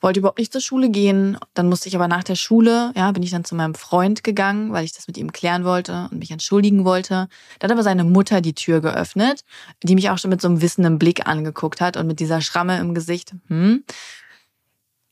wollte 0.00 0.20
überhaupt 0.20 0.38
nicht 0.38 0.50
zur 0.50 0.62
Schule 0.62 0.88
gehen. 0.88 1.36
Dann 1.52 1.68
musste 1.68 1.90
ich 1.90 1.94
aber 1.94 2.08
nach 2.08 2.24
der 2.24 2.36
Schule, 2.36 2.92
ja, 2.96 3.12
bin 3.12 3.22
ich 3.22 3.30
dann 3.30 3.44
zu 3.44 3.54
meinem 3.54 3.74
Freund 3.74 4.24
gegangen, 4.24 4.72
weil 4.72 4.86
ich 4.86 4.92
das 4.94 5.06
mit 5.06 5.18
ihm 5.18 5.32
klären 5.32 5.66
wollte 5.66 6.08
und 6.10 6.20
mich 6.20 6.30
entschuldigen 6.30 6.86
wollte. 6.86 7.28
Da 7.58 7.66
hat 7.66 7.72
aber 7.72 7.82
seine 7.82 8.04
Mutter 8.04 8.40
die 8.40 8.54
Tür 8.54 8.80
geöffnet, 8.80 9.44
die 9.82 9.94
mich 9.94 10.08
auch 10.08 10.16
schon 10.16 10.30
mit 10.30 10.40
so 10.40 10.48
einem 10.48 10.62
wissenden 10.62 10.98
Blick 10.98 11.26
angeguckt 11.26 11.82
hat 11.82 11.98
und 11.98 12.06
mit 12.06 12.20
dieser 12.20 12.40
Schramme 12.40 12.78
im 12.78 12.94
Gesicht. 12.94 13.34
Hm, 13.48 13.84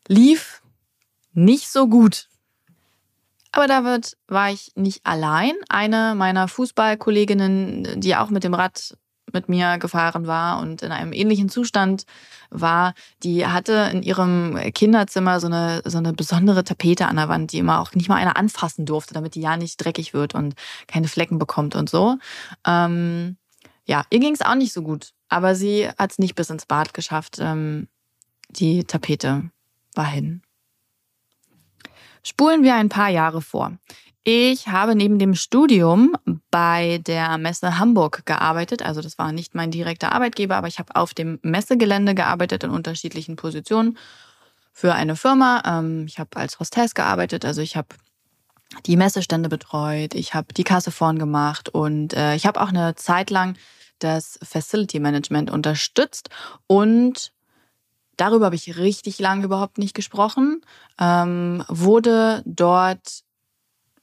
lief 0.08 0.62
nicht 1.34 1.70
so 1.70 1.86
gut. 1.86 2.28
Aber 3.52 3.66
damit 3.66 4.16
war 4.28 4.50
ich 4.50 4.73
nicht 4.75 5.00
allein. 5.04 5.52
Eine 5.68 6.14
meiner 6.16 6.49
Fußballkolleginnen, 6.49 8.00
die 8.00 8.16
auch 8.16 8.30
mit 8.30 8.44
dem 8.44 8.54
Rad 8.54 8.97
mit 9.32 9.49
mir 9.49 9.78
gefahren 9.78 10.26
war 10.26 10.61
und 10.61 10.82
in 10.82 10.92
einem 10.92 11.12
ähnlichen 11.12 11.49
Zustand 11.49 12.04
war, 12.50 12.94
die 13.23 13.47
hatte 13.47 13.88
in 13.92 14.02
ihrem 14.02 14.59
Kinderzimmer 14.75 15.40
so 15.40 15.47
eine, 15.47 15.82
so 15.85 15.99
eine 15.99 16.12
besondere 16.12 16.64
Tapete 16.64 17.06
an 17.06 17.16
der 17.16 17.28
Wand, 17.28 17.52
die 17.52 17.59
immer 17.59 17.80
auch 17.80 17.92
nicht 17.94 18.09
mal 18.09 18.16
einer 18.16 18.37
anfassen 18.37 18.85
durfte, 18.85 19.14
damit 19.14 19.35
die 19.35 19.40
ja 19.40 19.56
nicht 19.56 19.76
dreckig 19.78 20.12
wird 20.12 20.35
und 20.35 20.54
keine 20.87 21.09
Flecken 21.09 21.38
bekommt 21.38 21.75
und 21.75 21.88
so. 21.88 22.16
Ähm, 22.66 23.37
ja, 23.87 24.04
ihr 24.11 24.21
ging 24.21 24.35
es 24.35 24.42
auch 24.42 24.54
nicht 24.54 24.73
so 24.73 24.82
gut, 24.82 25.12
aber 25.28 25.54
sie 25.54 25.88
hat 25.88 26.12
es 26.12 26.18
nicht 26.18 26.35
bis 26.35 26.50
ins 26.50 26.66
Bad 26.66 26.94
geschafft. 26.94 27.38
Ähm, 27.40 27.88
die 28.50 28.85
Tapete 28.85 29.50
war 29.94 30.06
hin. 30.06 30.42
Spulen 32.22 32.62
wir 32.62 32.74
ein 32.74 32.88
paar 32.88 33.08
Jahre 33.08 33.42
vor. 33.42 33.72
Ich 34.24 34.68
habe 34.68 34.94
neben 34.94 35.18
dem 35.18 35.34
Studium 35.34 36.14
bei 36.52 37.00
der 37.06 37.38
Messe 37.38 37.78
Hamburg 37.78 38.24
gearbeitet. 38.24 38.80
Also 38.82 39.00
das 39.00 39.18
war 39.18 39.32
nicht 39.32 39.56
mein 39.56 39.72
direkter 39.72 40.12
Arbeitgeber, 40.12 40.56
aber 40.56 40.68
ich 40.68 40.78
habe 40.78 40.94
auf 40.94 41.12
dem 41.12 41.40
Messegelände 41.42 42.14
gearbeitet 42.14 42.62
in 42.62 42.70
unterschiedlichen 42.70 43.34
Positionen 43.34 43.98
für 44.72 44.94
eine 44.94 45.16
Firma. 45.16 45.62
Ähm, 45.66 46.06
ich 46.06 46.20
habe 46.20 46.36
als 46.36 46.60
Hostess 46.60 46.94
gearbeitet, 46.94 47.44
also 47.44 47.60
ich 47.62 47.76
habe 47.76 47.88
die 48.86 48.96
Messestände 48.96 49.48
betreut, 49.48 50.14
ich 50.14 50.34
habe 50.34 50.54
die 50.54 50.64
Kasse 50.64 50.92
vorn 50.92 51.18
gemacht 51.18 51.68
und 51.68 52.14
äh, 52.14 52.36
ich 52.36 52.46
habe 52.46 52.60
auch 52.60 52.68
eine 52.68 52.94
Zeit 52.94 53.30
lang 53.30 53.56
das 53.98 54.38
Facility 54.42 55.00
Management 55.00 55.50
unterstützt 55.50 56.30
und 56.66 57.32
darüber 58.16 58.47
habe 58.47 58.57
ich 58.57 58.76
richtig 58.76 59.19
lange 59.19 59.45
überhaupt 59.45 59.78
nicht 59.78 59.95
gesprochen, 59.95 60.62
ähm, 61.00 61.64
wurde 61.69 62.42
dort 62.45 63.23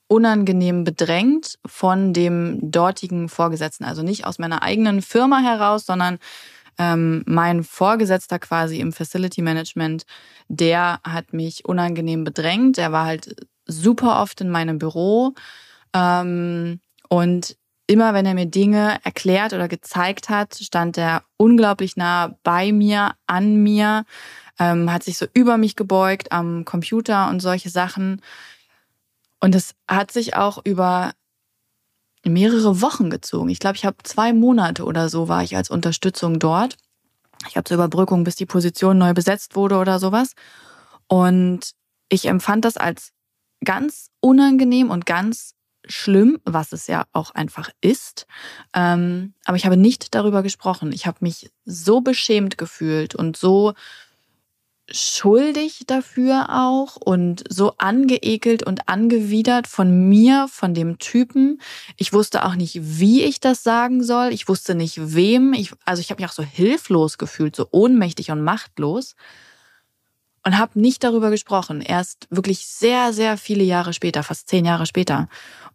unangenehm 0.08 0.84
bedrängt 0.84 1.60
von 1.66 2.14
dem 2.14 2.72
dortigen 2.72 3.30
Vorgesetzten. 3.30 3.86
Also 3.86 4.02
nicht 4.02 4.26
aus 4.26 4.40
meiner 4.40 4.64
eigenen 4.64 5.02
Firma 5.02 5.40
heraus, 5.40 5.86
sondern 5.86 6.18
ähm, 6.80 7.24
mein 7.28 7.64
Vorgesetzter 7.64 8.40
quasi 8.40 8.80
im 8.80 8.92
Facility 8.92 9.42
Management, 9.42 10.06
der 10.48 11.00
hat 11.04 11.34
mich 11.34 11.66
unangenehm 11.66 12.24
bedrängt. 12.24 12.78
Er 12.78 12.92
war 12.92 13.06
halt 13.06 13.48
super 13.68 14.22
oft 14.22 14.42
in 14.42 14.50
meinem 14.50 14.80
Büro. 14.80 15.36
Ähm, 15.94 16.80
und 17.10 17.58
immer 17.90 18.14
wenn 18.14 18.28
er 18.28 18.36
mir 18.36 18.46
Dinge 18.46 19.00
erklärt 19.04 19.52
oder 19.54 19.68
gezeigt 19.68 20.30
hat, 20.30 20.54
stand 20.62 20.96
er 20.96 21.24
unglaublich 21.38 21.98
nah 21.98 22.38
bei 22.44 22.72
mir, 22.72 23.16
an 23.26 23.64
mir, 23.64 24.06
ähm, 24.60 24.92
hat 24.94 25.02
sich 25.02 25.18
so 25.18 25.26
über 25.34 25.58
mich 25.58 25.76
gebeugt 25.76 26.32
am 26.32 26.66
Computer 26.66 27.30
und 27.30 27.40
solche 27.40 27.72
Sachen. 27.72 28.22
Und 29.40 29.56
es 29.56 29.74
hat 29.88 30.12
sich 30.12 30.36
auch 30.36 30.64
über 30.64 31.14
mehrere 32.24 32.80
Wochen 32.80 33.10
gezogen. 33.10 33.50
Ich 33.50 33.58
glaube, 33.58 33.78
ich 33.78 33.86
habe 33.86 33.98
zwei 34.04 34.34
Monate 34.34 34.84
oder 34.86 35.10
so 35.10 35.28
war 35.28 35.42
ich 35.42 35.56
als 35.56 35.72
Unterstützung 35.72 36.38
dort. 36.38 36.78
Ich 37.48 37.56
habe 37.56 37.64
zur 37.64 37.76
Überbrückung, 37.76 38.24
bis 38.24 38.36
die 38.36 38.46
Position 38.46 39.00
neu 39.00 39.16
besetzt 39.16 39.56
wurde 39.56 39.78
oder 39.78 39.98
sowas. 39.98 40.34
Und 41.08 41.72
ich 42.10 42.28
empfand 42.28 42.66
das 42.66 42.78
als 42.78 43.14
ganz 43.66 44.12
unangenehm 44.20 44.92
und 44.92 45.08
ganz 45.08 45.56
schlimm, 45.90 46.40
was 46.46 46.72
es 46.72 46.88
ja 46.88 47.06
auch 47.14 47.32
einfach 47.32 47.70
ist. 47.82 48.28
Ähm, 48.74 49.34
aber 49.46 49.58
ich 49.58 49.66
habe 49.66 49.78
nicht 49.78 50.16
darüber 50.16 50.44
gesprochen. 50.44 50.92
Ich 50.92 51.08
habe 51.08 51.18
mich 51.22 51.52
so 51.66 52.02
beschämt 52.02 52.58
gefühlt 52.58 53.16
und 53.16 53.36
so 53.36 53.74
schuldig 54.92 55.84
dafür 55.86 56.48
auch 56.50 56.96
und 56.96 57.44
so 57.50 57.74
angeekelt 57.78 58.64
und 58.64 58.88
angewidert 58.90 59.68
von 59.68 60.10
mir, 60.10 60.48
von 60.50 60.74
dem 60.74 60.98
Typen. 60.98 61.62
Ich 61.98 62.14
wusste 62.14 62.44
auch 62.46 62.56
nicht, 62.56 62.80
wie 62.82 63.24
ich 63.24 63.40
das 63.40 63.64
sagen 63.64 64.04
soll. 64.04 64.32
Ich 64.32 64.48
wusste 64.48 64.76
nicht, 64.76 65.14
wem. 65.14 65.54
Ich, 65.54 65.74
also 65.86 66.00
ich 66.02 66.10
habe 66.10 66.22
mich 66.22 66.30
auch 66.30 66.34
so 66.34 66.44
hilflos 66.44 67.18
gefühlt, 67.18 67.56
so 67.56 67.68
ohnmächtig 67.72 68.32
und 68.32 68.44
machtlos 68.44 69.16
und 70.44 70.58
habe 70.58 70.80
nicht 70.80 71.04
darüber 71.04 71.30
gesprochen. 71.30 71.82
Erst 71.82 72.28
wirklich 72.30 72.66
sehr, 72.66 73.14
sehr 73.14 73.38
viele 73.38 73.64
Jahre 73.64 73.94
später, 73.94 74.24
fast 74.24 74.50
zehn 74.50 74.66
Jahre 74.66 74.86
später. 74.86 75.30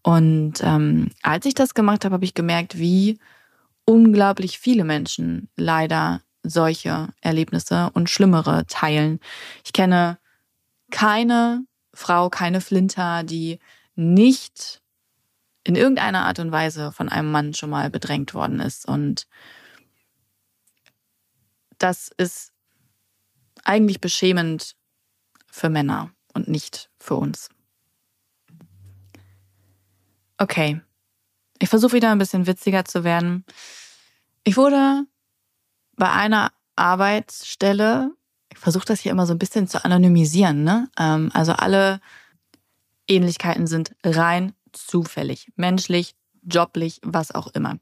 Und 0.05 0.61
ähm, 0.63 1.09
als 1.23 1.47
ich 1.47 1.55
das 1.55 1.73
gemacht 1.73 2.05
habe, 2.05 2.13
habe 2.13 2.27
ich 2.27 2.35
gemerkt, 2.35 2.79
wie 2.79 3.19
unglaublich 3.87 4.59
viele 4.59 4.85
Menschen 4.85 5.49
leider 5.57 6.21
solche 6.43 7.09
Erlebnisse 7.23 7.91
und 7.95 8.11
schlimmere 8.11 8.67
teilen. 8.67 9.19
Ich 9.65 9.73
kenne 9.73 10.19
keine 10.91 11.65
Frau, 11.95 12.29
keine 12.29 12.61
Flinter, 12.61 13.23
die 13.25 13.59
nicht 13.95 14.83
in 15.65 15.75
irgendeiner 15.75 16.27
Art 16.27 16.39
und 16.39 16.53
Weise 16.53 16.93
von 16.93 17.09
einem 17.09 17.31
Mann 17.31 17.55
schon 17.55 17.71
mal 17.71 17.89
bedrängt 17.89 18.35
worden 18.35 18.61
ist. 18.61 18.87
Und 18.87 19.27
das 21.79 22.11
ist 22.19 22.53
eigentlich 23.65 24.03
beschämend 24.03 24.77
für 25.51 25.71
Männer 25.71 26.11
und 26.35 26.47
nicht 26.47 26.91
für 26.99 27.15
uns. 27.15 27.49
Okay, 30.39 30.81
ich 31.61 31.69
versuche 31.69 31.93
wieder 31.93 32.11
ein 32.11 32.19
bisschen 32.19 32.47
witziger 32.47 32.85
zu 32.85 33.05
werden. 33.05 33.45
Ich 34.43 34.57
wurde 34.57 35.05
bei 35.97 36.11
einer 36.11 36.53
Arbeitsstelle, 36.77 38.11
ich 38.53 38.59
versuche 38.59 38.85
das 38.85 39.01
hier 39.01 39.13
immer 39.13 39.27
so 39.27 39.33
ein 39.35 39.39
bisschen 39.39 39.69
zu 39.69 39.85
anonymisieren, 39.85 40.65
ne? 40.65 40.91
Ähm, 40.99 41.31
also 41.33 41.53
alle 41.53 42.01
Ähnlichkeiten 43.07 43.67
sind 43.67 43.95
rein 44.05 44.55
zufällig, 44.73 45.53
menschlich, 45.57 46.15
joblich, 46.43 47.01
was 47.03 47.31
auch 47.33 47.49
immer. 47.49 47.79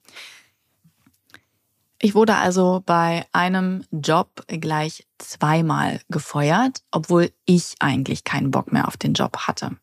Ich 1.98 2.14
wurde 2.14 2.34
also 2.34 2.82
bei 2.84 3.24
einem 3.32 3.84
Job 3.92 4.44
gleich 4.48 5.06
zweimal 5.18 6.00
gefeuert, 6.08 6.82
obwohl 6.90 7.30
ich 7.44 7.76
eigentlich 7.78 8.24
keinen 8.24 8.50
Bock 8.50 8.72
mehr 8.72 8.88
auf 8.88 8.96
den 8.96 9.14
Job 9.14 9.36
hatte. 9.46 9.76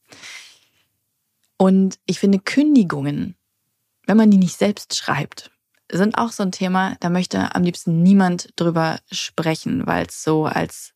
Und 1.59 1.99
ich 2.07 2.19
finde 2.19 2.39
Kündigungen, 2.39 3.35
wenn 4.07 4.17
man 4.17 4.31
die 4.31 4.37
nicht 4.37 4.57
selbst 4.57 4.95
schreibt, 4.95 5.51
sind 5.91 6.17
auch 6.17 6.31
so 6.31 6.41
ein 6.41 6.51
Thema, 6.51 6.95
da 6.99 7.09
möchte 7.11 7.53
am 7.53 7.61
liebsten 7.61 8.01
niemand 8.01 8.49
drüber 8.55 8.99
sprechen, 9.11 9.85
weil 9.85 10.07
es 10.07 10.23
so 10.23 10.45
als 10.45 10.93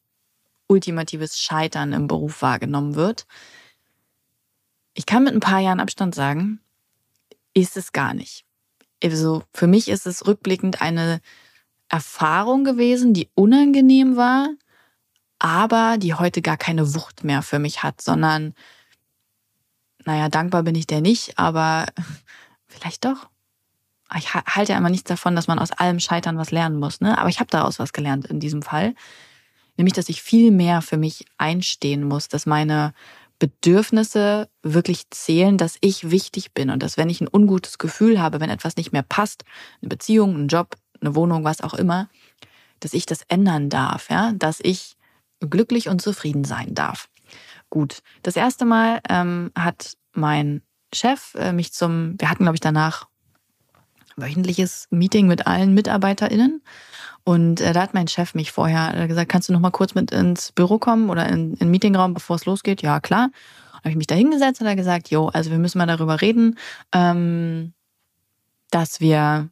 ultimatives 0.66 1.38
Scheitern 1.38 1.94
im 1.94 2.08
Beruf 2.08 2.42
wahrgenommen 2.42 2.96
wird. 2.96 3.28
Ich 4.96 5.06
kann 5.06 5.24
mit 5.24 5.36
ein 5.36 5.40
paar 5.40 5.60
Jahren 5.60 5.80
Abstand 5.80 6.16
sagen, 6.16 6.60
ist 7.54 7.78
es 7.78 7.92
gar 7.92 8.16
nicht 8.16 8.46
also 9.04 9.44
für 9.54 9.68
mich 9.68 9.90
ist 9.90 10.08
es 10.08 10.26
rückblickend 10.26 10.82
eine 10.82 11.20
Erfahrung 11.90 12.64
gewesen, 12.64 13.14
die 13.14 13.30
unangenehm 13.36 14.16
war, 14.16 14.50
aber 15.40 15.98
die 15.98 16.14
heute 16.14 16.42
gar 16.42 16.58
keine 16.58 16.96
Wucht 16.96 17.24
mehr 17.24 17.42
für 17.42 17.60
mich 17.60 17.84
hat, 17.84 18.02
sondern, 18.02 18.54
naja, 20.06 20.30
dankbar 20.30 20.64
bin 20.64 20.76
ich 20.76 20.88
der 20.88 21.02
nicht, 21.02 21.38
aber 21.38 21.86
vielleicht 22.68 23.06
doch. 23.06 23.30
Ich 24.16 24.34
halte 24.34 24.74
ja 24.74 24.78
immer 24.78 24.90
nichts 24.90 25.08
davon, 25.08 25.36
dass 25.36 25.48
man 25.48 25.58
aus 25.58 25.72
allem 25.72 26.00
Scheitern 26.00 26.38
was 26.38 26.52
lernen 26.52 26.78
muss, 26.78 27.02
ne? 27.02 27.18
Aber 27.18 27.30
ich 27.30 27.40
habe 27.40 27.50
daraus 27.50 27.80
was 27.80 27.94
gelernt 27.94 28.28
in 28.28 28.40
diesem 28.40 28.62
Fall. 28.62 28.94
Nämlich, 29.76 29.94
dass 29.94 30.10
ich 30.10 30.22
viel 30.22 30.52
mehr 30.52 30.84
für 30.84 30.98
mich 30.98 31.26
einstehen 31.38 32.04
muss, 32.04 32.28
dass 32.28 32.46
meine 32.46 32.94
Bedürfnisse 33.40 34.50
wirklich 34.62 35.10
zählen, 35.10 35.58
dass 35.58 35.78
ich 35.82 36.12
wichtig 36.12 36.54
bin 36.54 36.70
und 36.70 36.84
dass 36.84 36.96
wenn 36.96 37.10
ich 37.10 37.22
ein 37.22 37.28
ungutes 37.32 37.78
Gefühl 37.78 38.22
habe, 38.22 38.40
wenn 38.40 38.50
etwas 38.50 38.78
nicht 38.78 38.92
mehr 38.94 39.04
passt, 39.04 39.44
eine 39.82 39.90
Beziehung, 39.90 40.36
ein 40.36 40.48
Job, 40.48 40.76
eine 41.02 41.16
Wohnung, 41.16 41.44
was 41.44 41.62
auch 41.62 41.74
immer, 41.74 42.08
dass 42.80 42.94
ich 42.94 43.06
das 43.06 43.24
ändern 43.24 43.70
darf, 43.70 44.10
ja, 44.10 44.32
dass 44.34 44.60
ich 44.62 44.96
glücklich 45.40 45.90
und 45.90 46.02
zufrieden 46.02 46.44
sein 46.44 46.74
darf. 46.74 47.10
Gut, 47.74 48.04
das 48.22 48.36
erste 48.36 48.66
Mal 48.66 49.00
ähm, 49.10 49.50
hat 49.58 49.98
mein 50.12 50.62
Chef 50.94 51.34
äh, 51.34 51.52
mich 51.52 51.74
zum, 51.74 52.14
wir 52.20 52.30
hatten 52.30 52.44
glaube 52.44 52.56
ich 52.56 52.62
danach 52.62 53.08
wöchentliches 54.16 54.86
Meeting 54.92 55.26
mit 55.26 55.48
allen 55.48 55.74
MitarbeiterInnen 55.74 56.62
und 57.24 57.62
äh, 57.62 57.74
da 57.74 57.82
hat 57.82 57.96
mein 57.96 58.08
Chef 58.08 58.36
mich 58.36 58.52
vorher 58.52 58.96
äh, 58.96 59.08
gesagt, 59.08 59.28
kannst 59.28 59.50
du 59.50 59.54
noch 59.54 59.60
mal 59.60 59.72
kurz 59.72 59.96
mit 59.96 60.12
ins 60.12 60.52
Büro 60.52 60.78
kommen 60.78 61.10
oder 61.10 61.28
in, 61.28 61.56
den 61.56 61.72
Meetingraum, 61.72 62.14
bevor 62.14 62.36
es 62.36 62.46
losgeht? 62.46 62.84
Ja, 62.84 63.00
klar. 63.00 63.32
Habe 63.78 63.90
ich 63.90 63.96
mich 63.96 64.06
da 64.06 64.14
hingesetzt 64.14 64.62
und 64.62 64.68
er 64.68 64.76
gesagt, 64.76 65.10
jo, 65.10 65.30
also 65.30 65.50
wir 65.50 65.58
müssen 65.58 65.80
mal 65.80 65.88
darüber 65.88 66.22
reden, 66.22 66.60
ähm, 66.94 67.74
dass 68.70 69.00
wir, 69.00 69.50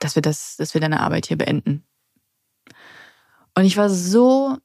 dass 0.00 0.16
wir 0.16 0.22
das, 0.22 0.58
dass 0.58 0.74
wir 0.74 0.82
deine 0.82 1.00
Arbeit 1.00 1.24
hier 1.24 1.38
beenden. 1.38 1.82
Und 3.54 3.64
ich 3.64 3.78
war 3.78 3.88
so 3.88 4.58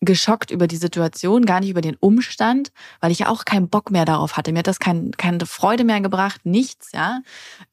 geschockt 0.00 0.50
über 0.50 0.66
die 0.66 0.76
Situation, 0.76 1.44
gar 1.44 1.60
nicht 1.60 1.70
über 1.70 1.82
den 1.82 1.96
Umstand, 1.96 2.72
weil 3.00 3.12
ich 3.12 3.20
ja 3.20 3.28
auch 3.28 3.44
keinen 3.44 3.68
Bock 3.68 3.90
mehr 3.90 4.04
darauf 4.04 4.36
hatte. 4.36 4.52
Mir 4.52 4.60
hat 4.60 4.66
das 4.66 4.78
kein, 4.78 5.10
keine 5.12 5.44
Freude 5.44 5.84
mehr 5.84 6.00
gebracht, 6.00 6.40
nichts, 6.44 6.92
ja. 6.92 7.20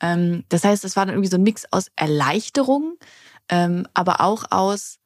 Ähm, 0.01 0.43
das 0.49 0.63
heißt, 0.63 0.83
es 0.83 0.95
war 0.95 1.05
dann 1.05 1.15
irgendwie 1.15 1.29
so 1.29 1.37
ein 1.37 1.43
Mix 1.43 1.65
aus 1.71 1.87
Erleichterung, 1.95 2.97
ähm, 3.49 3.87
aber 3.93 4.19
auch 4.19 4.51
aus, 4.51 4.99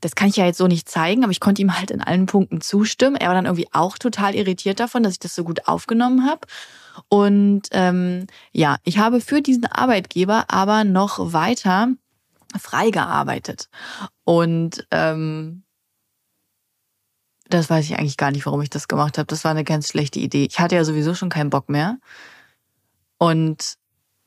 das 0.00 0.14
kann 0.14 0.28
ich 0.28 0.36
ja 0.36 0.46
jetzt 0.46 0.58
so 0.58 0.68
nicht 0.68 0.88
zeigen, 0.88 1.24
aber 1.24 1.32
ich 1.32 1.40
konnte 1.40 1.62
ihm 1.62 1.76
halt 1.76 1.90
in 1.90 2.00
allen 2.00 2.26
Punkten 2.26 2.60
zustimmen. 2.60 3.16
Er 3.16 3.28
war 3.28 3.34
dann 3.34 3.46
irgendwie 3.46 3.68
auch 3.72 3.98
total 3.98 4.36
irritiert 4.36 4.78
davon, 4.78 5.02
dass 5.02 5.14
ich 5.14 5.18
das 5.18 5.34
so 5.34 5.42
gut 5.42 5.66
aufgenommen 5.66 6.26
habe. 6.26 6.46
Und 7.08 7.62
ähm, 7.72 8.26
ja, 8.52 8.76
ich 8.84 8.98
habe 8.98 9.20
für 9.20 9.42
diesen 9.42 9.66
Arbeitgeber 9.66 10.44
aber 10.48 10.84
noch 10.84 11.32
weiter 11.32 11.88
frei 12.56 12.90
gearbeitet. 12.90 13.68
Und 14.24 14.86
ähm, 14.92 15.64
das 17.48 17.70
weiß 17.70 17.84
ich 17.84 17.98
eigentlich 17.98 18.16
gar 18.16 18.30
nicht, 18.30 18.46
warum 18.46 18.62
ich 18.62 18.70
das 18.70 18.88
gemacht 18.88 19.18
habe. 19.18 19.26
Das 19.26 19.44
war 19.44 19.50
eine 19.50 19.64
ganz 19.64 19.88
schlechte 19.88 20.18
Idee. 20.18 20.46
Ich 20.50 20.58
hatte 20.58 20.74
ja 20.74 20.84
sowieso 20.84 21.14
schon 21.14 21.28
keinen 21.28 21.50
Bock 21.50 21.68
mehr. 21.68 21.98
Und 23.18 23.74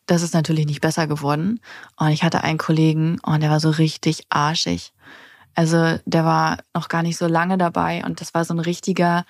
das 0.05 0.23
ist 0.23 0.33
natürlich 0.33 0.65
nicht 0.65 0.81
besser 0.81 1.07
geworden. 1.07 1.59
Und 1.97 2.09
ich 2.09 2.23
hatte 2.23 2.43
einen 2.43 2.57
Kollegen 2.57 3.19
und 3.19 3.41
der 3.41 3.49
war 3.49 3.59
so 3.59 3.69
richtig 3.69 4.23
arschig. 4.29 4.93
Also 5.55 5.99
der 6.05 6.25
war 6.25 6.57
noch 6.73 6.87
gar 6.87 7.03
nicht 7.03 7.17
so 7.17 7.27
lange 7.27 7.57
dabei 7.57 8.03
und 8.05 8.21
das 8.21 8.33
war 8.33 8.45
so 8.45 8.53
ein 8.53 8.59
richtiger 8.59 9.25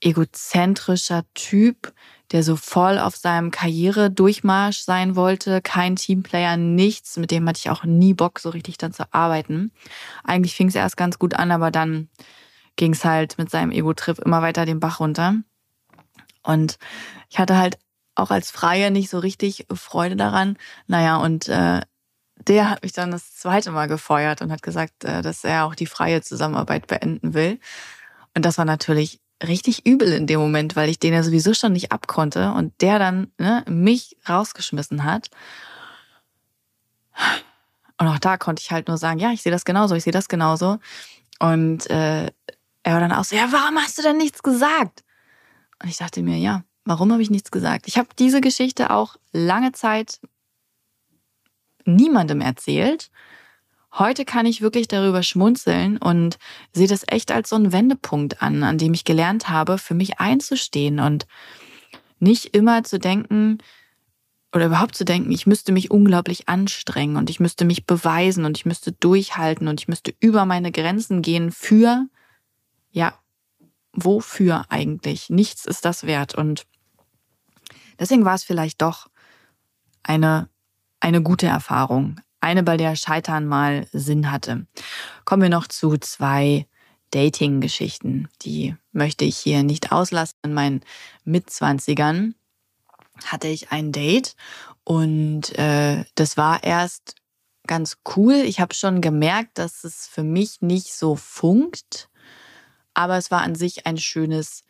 egozentrischer 0.00 1.24
Typ, 1.34 1.92
der 2.32 2.42
so 2.42 2.56
voll 2.56 2.98
auf 2.98 3.16
seinem 3.16 3.50
Karrieredurchmarsch 3.50 4.78
sein 4.78 5.16
wollte, 5.16 5.60
kein 5.60 5.96
Teamplayer, 5.96 6.56
nichts. 6.56 7.16
Mit 7.16 7.30
dem 7.30 7.46
hatte 7.48 7.58
ich 7.58 7.70
auch 7.70 7.84
nie 7.84 8.14
Bock, 8.14 8.38
so 8.38 8.50
richtig 8.50 8.78
dann 8.78 8.92
zu 8.92 9.12
arbeiten. 9.12 9.72
Eigentlich 10.24 10.54
fing 10.54 10.68
es 10.68 10.74
erst 10.74 10.96
ganz 10.96 11.18
gut 11.18 11.34
an, 11.34 11.50
aber 11.50 11.70
dann 11.70 12.08
ging 12.76 12.92
es 12.92 13.04
halt 13.04 13.38
mit 13.38 13.50
seinem 13.50 13.70
Ego-Trip 13.70 14.18
immer 14.18 14.42
weiter 14.42 14.66
den 14.66 14.80
Bach 14.80 15.00
runter. 15.00 15.34
Und 16.42 16.78
ich 17.28 17.38
hatte 17.38 17.56
halt 17.56 17.78
auch 18.14 18.30
als 18.30 18.50
Freie 18.50 18.90
nicht 18.90 19.10
so 19.10 19.18
richtig 19.18 19.66
Freude 19.72 20.16
daran. 20.16 20.56
Naja, 20.86 21.16
und 21.16 21.48
äh, 21.48 21.80
der 22.36 22.70
hat 22.70 22.82
mich 22.82 22.92
dann 22.92 23.10
das 23.10 23.34
zweite 23.34 23.70
Mal 23.70 23.88
gefeuert 23.88 24.42
und 24.42 24.50
hat 24.50 24.62
gesagt, 24.62 25.04
äh, 25.04 25.22
dass 25.22 25.44
er 25.44 25.66
auch 25.66 25.74
die 25.74 25.86
freie 25.86 26.22
Zusammenarbeit 26.22 26.86
beenden 26.86 27.34
will. 27.34 27.58
Und 28.34 28.44
das 28.44 28.58
war 28.58 28.64
natürlich 28.64 29.20
richtig 29.46 29.86
übel 29.86 30.12
in 30.12 30.26
dem 30.26 30.40
Moment, 30.40 30.76
weil 30.76 30.88
ich 30.88 30.98
den 30.98 31.14
ja 31.14 31.22
sowieso 31.22 31.54
schon 31.54 31.72
nicht 31.72 31.92
abkonnte 31.92 32.52
und 32.52 32.78
der 32.80 32.98
dann 32.98 33.32
ne, 33.38 33.64
mich 33.68 34.16
rausgeschmissen 34.28 35.04
hat. 35.04 35.30
Und 37.98 38.08
auch 38.08 38.18
da 38.18 38.36
konnte 38.36 38.60
ich 38.62 38.70
halt 38.70 38.88
nur 38.88 38.98
sagen, 38.98 39.18
ja, 39.18 39.30
ich 39.32 39.42
sehe 39.42 39.52
das 39.52 39.64
genauso, 39.64 39.94
ich 39.94 40.04
sehe 40.04 40.12
das 40.12 40.28
genauso. 40.28 40.78
Und 41.38 41.88
äh, 41.90 42.30
er 42.82 42.94
war 42.94 43.00
dann 43.00 43.12
auch 43.12 43.24
so, 43.24 43.36
ja, 43.36 43.50
warum 43.50 43.76
hast 43.78 43.98
du 43.98 44.02
denn 44.02 44.16
nichts 44.16 44.42
gesagt? 44.42 45.04
Und 45.82 45.88
ich 45.88 45.98
dachte 45.98 46.22
mir, 46.22 46.38
ja, 46.38 46.64
warum 46.84 47.12
habe 47.12 47.22
ich 47.22 47.30
nichts 47.30 47.50
gesagt? 47.50 47.86
Ich 47.88 47.98
habe 47.98 48.08
diese 48.18 48.40
Geschichte 48.40 48.90
auch 48.90 49.16
lange 49.32 49.72
Zeit 49.72 50.20
niemandem 51.84 52.40
erzählt. 52.40 53.10
Heute 53.92 54.24
kann 54.24 54.46
ich 54.46 54.60
wirklich 54.60 54.88
darüber 54.88 55.22
schmunzeln 55.22 55.96
und 55.98 56.38
sehe 56.72 56.86
das 56.86 57.04
echt 57.08 57.32
als 57.32 57.48
so 57.48 57.56
einen 57.56 57.72
Wendepunkt 57.72 58.40
an, 58.42 58.62
an 58.62 58.78
dem 58.78 58.94
ich 58.94 59.04
gelernt 59.04 59.48
habe, 59.48 59.78
für 59.78 59.94
mich 59.94 60.20
einzustehen 60.20 61.00
und 61.00 61.26
nicht 62.20 62.54
immer 62.54 62.84
zu 62.84 62.98
denken 62.98 63.58
oder 64.52 64.66
überhaupt 64.66 64.94
zu 64.94 65.04
denken, 65.04 65.32
ich 65.32 65.46
müsste 65.46 65.72
mich 65.72 65.90
unglaublich 65.90 66.48
anstrengen 66.48 67.16
und 67.16 67.30
ich 67.30 67.40
müsste 67.40 67.64
mich 67.64 67.86
beweisen 67.86 68.44
und 68.44 68.56
ich 68.58 68.66
müsste 68.66 68.92
durchhalten 68.92 69.68
und 69.68 69.80
ich 69.80 69.88
müsste 69.88 70.12
über 70.20 70.44
meine 70.44 70.72
Grenzen 70.72 71.22
gehen 71.22 71.50
für, 71.50 72.06
ja, 72.90 73.18
wofür 73.92 74.64
eigentlich? 74.68 75.30
Nichts 75.30 75.64
ist 75.64 75.84
das 75.84 76.04
wert 76.04 76.34
und 76.34 76.66
deswegen 77.98 78.24
war 78.24 78.34
es 78.34 78.44
vielleicht 78.44 78.82
doch 78.82 79.08
eine 80.02 80.48
eine 81.00 81.22
gute 81.22 81.46
Erfahrung. 81.46 82.20
Eine, 82.40 82.62
bei 82.62 82.76
der 82.76 82.96
Scheitern 82.96 83.46
mal 83.46 83.86
Sinn 83.92 84.30
hatte. 84.30 84.66
Kommen 85.24 85.42
wir 85.42 85.48
noch 85.48 85.66
zu 85.66 85.96
zwei 85.98 86.66
Dating-Geschichten. 87.10 88.28
Die 88.42 88.76
möchte 88.92 89.24
ich 89.24 89.36
hier 89.36 89.62
nicht 89.62 89.92
auslassen. 89.92 90.38
In 90.44 90.54
meinen 90.54 90.80
Mitzwanzigern 91.24 92.34
hatte 93.26 93.48
ich 93.48 93.72
ein 93.72 93.92
Date 93.92 94.36
und 94.84 95.58
äh, 95.58 96.04
das 96.14 96.36
war 96.36 96.62
erst 96.62 97.16
ganz 97.66 97.98
cool. 98.16 98.34
Ich 98.34 98.60
habe 98.60 98.74
schon 98.74 99.00
gemerkt, 99.00 99.58
dass 99.58 99.84
es 99.84 100.06
für 100.06 100.22
mich 100.22 100.62
nicht 100.62 100.94
so 100.94 101.16
funkt, 101.16 102.08
aber 103.00 103.16
es 103.16 103.30
war 103.30 103.42
an 103.42 103.54
sich 103.54 103.86
ein 103.86 103.98
schönes 103.98 104.64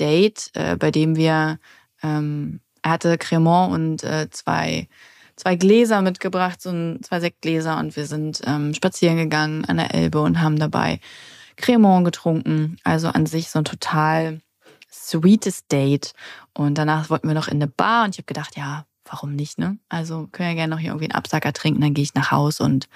Date, 0.00 0.50
äh, 0.54 0.76
bei 0.76 0.90
dem 0.90 1.16
wir, 1.16 1.58
ähm, 2.02 2.60
er 2.82 2.92
hatte 2.92 3.18
Cremant 3.18 3.72
und 3.72 4.04
äh, 4.04 4.28
zwei 4.30 4.88
zwei 5.36 5.56
Gläser 5.56 6.02
mitgebracht, 6.02 6.60
so 6.62 6.70
ein, 6.70 7.00
zwei 7.02 7.20
Sektgläser 7.20 7.78
und 7.78 7.96
wir 7.96 8.06
sind 8.06 8.42
ähm, 8.44 8.74
spazieren 8.74 9.16
gegangen 9.16 9.64
an 9.64 9.78
der 9.78 9.94
Elbe 9.94 10.20
und 10.20 10.40
haben 10.40 10.58
dabei 10.58 11.00
Cremant 11.56 12.04
getrunken. 12.04 12.76
Also 12.84 13.08
an 13.08 13.26
sich 13.26 13.50
so 13.50 13.58
ein 13.58 13.64
total 13.64 14.40
sweetes 14.90 15.66
Date. 15.66 16.12
Und 16.54 16.76
danach 16.76 17.10
wollten 17.10 17.28
wir 17.28 17.34
noch 17.34 17.48
in 17.48 17.56
eine 17.56 17.66
Bar 17.66 18.04
und 18.04 18.10
ich 18.10 18.18
habe 18.18 18.26
gedacht, 18.26 18.56
ja, 18.56 18.84
warum 19.04 19.34
nicht, 19.34 19.58
ne? 19.58 19.78
Also 19.88 20.28
können 20.30 20.50
wir 20.50 20.54
gerne 20.54 20.74
noch 20.74 20.80
hier 20.80 20.90
irgendwie 20.90 21.06
einen 21.06 21.16
Absacker 21.16 21.52
trinken, 21.52 21.80
dann 21.80 21.94
gehe 21.94 22.04
ich 22.04 22.14
nach 22.14 22.30
Haus 22.30 22.60
und 22.60 22.88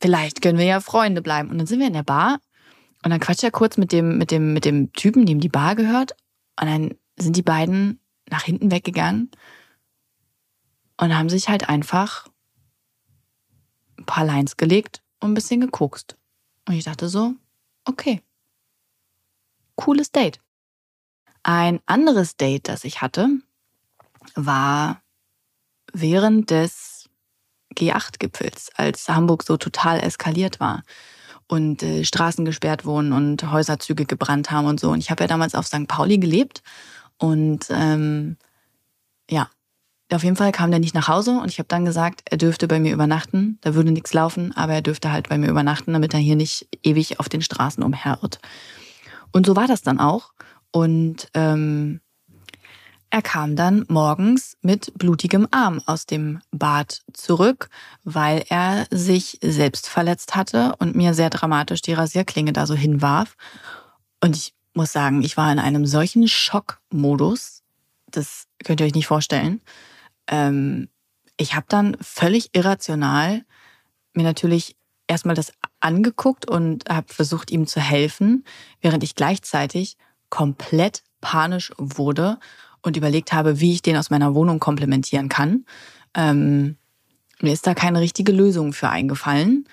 vielleicht 0.00 0.42
können 0.42 0.58
wir 0.58 0.66
ja 0.66 0.80
Freunde 0.80 1.22
bleiben. 1.22 1.50
Und 1.50 1.58
dann 1.58 1.66
sind 1.66 1.80
wir 1.80 1.86
in 1.86 1.92
der 1.92 2.02
Bar 2.02 2.40
und 3.04 3.10
dann 3.10 3.20
quatscht 3.20 3.44
er 3.44 3.50
kurz 3.50 3.76
mit 3.76 3.92
dem, 3.92 4.18
mit 4.18 4.30
dem, 4.30 4.52
mit 4.52 4.64
dem 4.64 4.92
Typen, 4.92 5.26
dem 5.26 5.40
die 5.40 5.48
Bar 5.48 5.76
gehört. 5.76 6.12
Und 6.60 6.66
dann 6.66 6.94
sind 7.16 7.36
die 7.36 7.42
beiden 7.42 8.00
nach 8.28 8.42
hinten 8.42 8.70
weggegangen 8.70 9.30
und 10.96 11.16
haben 11.16 11.28
sich 11.28 11.48
halt 11.48 11.68
einfach 11.68 12.28
ein 13.96 14.06
paar 14.06 14.24
Lines 14.24 14.56
gelegt 14.56 15.02
und 15.20 15.30
ein 15.30 15.34
bisschen 15.34 15.60
geguckt. 15.60 16.16
Und 16.66 16.74
ich 16.74 16.84
dachte 16.84 17.08
so, 17.08 17.34
okay, 17.84 18.20
cooles 19.76 20.10
Date. 20.10 20.40
Ein 21.44 21.80
anderes 21.86 22.36
Date, 22.36 22.68
das 22.68 22.84
ich 22.84 23.00
hatte, 23.00 23.28
war 24.34 25.02
während 25.92 26.50
des 26.50 27.08
G8-Gipfels, 27.76 28.70
als 28.74 29.08
Hamburg 29.08 29.44
so 29.44 29.56
total 29.56 30.00
eskaliert 30.00 30.58
war 30.58 30.82
und 31.48 31.82
äh, 31.82 32.04
Straßen 32.04 32.44
gesperrt 32.44 32.84
wurden 32.84 33.12
und 33.12 33.50
Häuserzüge 33.50 34.04
gebrannt 34.04 34.50
haben 34.50 34.66
und 34.66 34.78
so. 34.78 34.90
Und 34.90 34.98
ich 34.98 35.10
habe 35.10 35.24
ja 35.24 35.28
damals 35.28 35.54
auf 35.54 35.66
St. 35.66 35.88
Pauli 35.88 36.18
gelebt 36.18 36.62
und 37.16 37.66
ähm, 37.70 38.36
ja, 39.30 39.48
auf 40.10 40.24
jeden 40.24 40.36
Fall 40.36 40.52
kam 40.52 40.70
der 40.70 40.80
nicht 40.80 40.94
nach 40.94 41.08
Hause 41.08 41.38
und 41.40 41.50
ich 41.50 41.58
habe 41.58 41.68
dann 41.68 41.84
gesagt, 41.84 42.22
er 42.24 42.38
dürfte 42.38 42.66
bei 42.68 42.80
mir 42.80 42.94
übernachten. 42.94 43.58
Da 43.60 43.74
würde 43.74 43.90
nichts 43.90 44.14
laufen, 44.14 44.56
aber 44.56 44.74
er 44.74 44.82
dürfte 44.82 45.12
halt 45.12 45.28
bei 45.28 45.36
mir 45.36 45.48
übernachten, 45.48 45.92
damit 45.92 46.14
er 46.14 46.20
hier 46.20 46.36
nicht 46.36 46.66
ewig 46.82 47.20
auf 47.20 47.28
den 47.28 47.42
Straßen 47.42 47.82
umherrt. 47.82 48.38
Und 49.32 49.44
so 49.44 49.56
war 49.56 49.66
das 49.66 49.82
dann 49.82 50.00
auch. 50.00 50.32
Und 50.70 51.28
ähm, 51.34 52.00
er 53.10 53.22
kam 53.22 53.56
dann 53.56 53.84
morgens 53.88 54.56
mit 54.60 54.92
blutigem 54.94 55.48
Arm 55.50 55.82
aus 55.86 56.06
dem 56.06 56.40
Bad 56.50 57.02
zurück, 57.12 57.70
weil 58.04 58.44
er 58.48 58.86
sich 58.90 59.38
selbst 59.42 59.88
verletzt 59.88 60.36
hatte 60.36 60.74
und 60.78 60.94
mir 60.94 61.14
sehr 61.14 61.30
dramatisch 61.30 61.80
die 61.80 61.94
Rasierklinge 61.94 62.52
da 62.52 62.66
so 62.66 62.74
hinwarf. 62.74 63.36
Und 64.22 64.36
ich 64.36 64.54
muss 64.74 64.92
sagen, 64.92 65.22
ich 65.22 65.36
war 65.36 65.50
in 65.50 65.58
einem 65.58 65.86
solchen 65.86 66.28
Schockmodus. 66.28 67.62
Das 68.10 68.44
könnt 68.64 68.80
ihr 68.80 68.86
euch 68.86 68.94
nicht 68.94 69.06
vorstellen 69.06 69.60
ähm, 70.28 70.88
ich 71.36 71.54
habe 71.54 71.66
dann 71.68 71.96
völlig 72.00 72.50
irrational 72.52 73.44
mir 74.14 74.22
natürlich 74.24 74.76
erstmal 75.06 75.34
das 75.34 75.52
angeguckt 75.80 76.48
und 76.48 76.88
habe 76.88 77.12
versucht, 77.12 77.50
ihm 77.50 77.66
zu 77.66 77.80
helfen, 77.80 78.44
während 78.80 79.02
ich 79.02 79.14
gleichzeitig 79.14 79.96
komplett 80.28 81.02
panisch 81.20 81.72
wurde 81.78 82.38
und 82.82 82.96
überlegt 82.96 83.32
habe, 83.32 83.60
wie 83.60 83.72
ich 83.72 83.82
den 83.82 83.96
aus 83.96 84.10
meiner 84.10 84.34
Wohnung 84.34 84.58
komplementieren 84.58 85.28
kann. 85.28 85.64
Ähm, 86.14 86.76
mir 87.40 87.52
ist 87.52 87.66
da 87.66 87.74
keine 87.74 88.00
richtige 88.00 88.32
Lösung 88.32 88.72
für 88.72 88.88
eingefallen. 88.88 89.68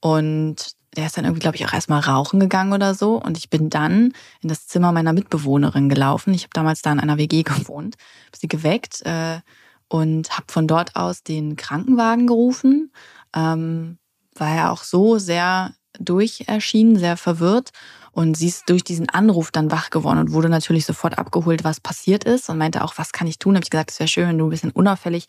Und 0.00 0.72
der 0.96 1.06
ist 1.06 1.16
dann 1.16 1.24
irgendwie, 1.24 1.40
glaube 1.40 1.56
ich, 1.56 1.66
auch 1.66 1.72
erstmal 1.72 2.00
rauchen 2.00 2.40
gegangen 2.40 2.72
oder 2.72 2.94
so. 2.94 3.20
Und 3.20 3.38
ich 3.38 3.50
bin 3.50 3.70
dann 3.70 4.12
in 4.40 4.48
das 4.48 4.66
Zimmer 4.66 4.92
meiner 4.92 5.12
Mitbewohnerin 5.12 5.88
gelaufen. 5.88 6.32
Ich 6.34 6.42
habe 6.42 6.50
damals 6.54 6.82
da 6.82 6.92
in 6.92 7.00
einer 7.00 7.18
WG 7.18 7.42
gewohnt, 7.44 7.96
habe 8.26 8.38
sie 8.38 8.48
geweckt. 8.48 9.02
Äh, 9.04 9.40
und 9.88 10.30
habe 10.36 10.46
von 10.48 10.66
dort 10.66 10.96
aus 10.96 11.22
den 11.22 11.56
Krankenwagen 11.56 12.26
gerufen. 12.26 12.92
Ähm, 13.34 13.98
war 14.34 14.54
ja 14.54 14.70
auch 14.70 14.82
so 14.82 15.18
sehr 15.18 15.74
durch 15.98 16.44
erschienen, 16.46 16.98
sehr 16.98 17.16
verwirrt. 17.16 17.70
Und 18.16 18.34
sie 18.34 18.48
ist 18.48 18.70
durch 18.70 18.82
diesen 18.82 19.10
Anruf 19.10 19.50
dann 19.50 19.70
wach 19.70 19.90
geworden 19.90 20.18
und 20.18 20.32
wurde 20.32 20.48
natürlich 20.48 20.86
sofort 20.86 21.18
abgeholt, 21.18 21.64
was 21.64 21.80
passiert 21.80 22.24
ist 22.24 22.48
und 22.48 22.56
meinte 22.56 22.82
auch, 22.82 22.94
was 22.96 23.12
kann 23.12 23.26
ich 23.26 23.38
tun? 23.38 23.56
Habe 23.56 23.64
ich 23.64 23.68
gesagt, 23.68 23.90
es 23.90 24.00
wäre 24.00 24.08
schön, 24.08 24.28
wenn 24.28 24.38
du 24.38 24.46
ein 24.46 24.50
bisschen 24.50 24.70
unauffällig 24.70 25.26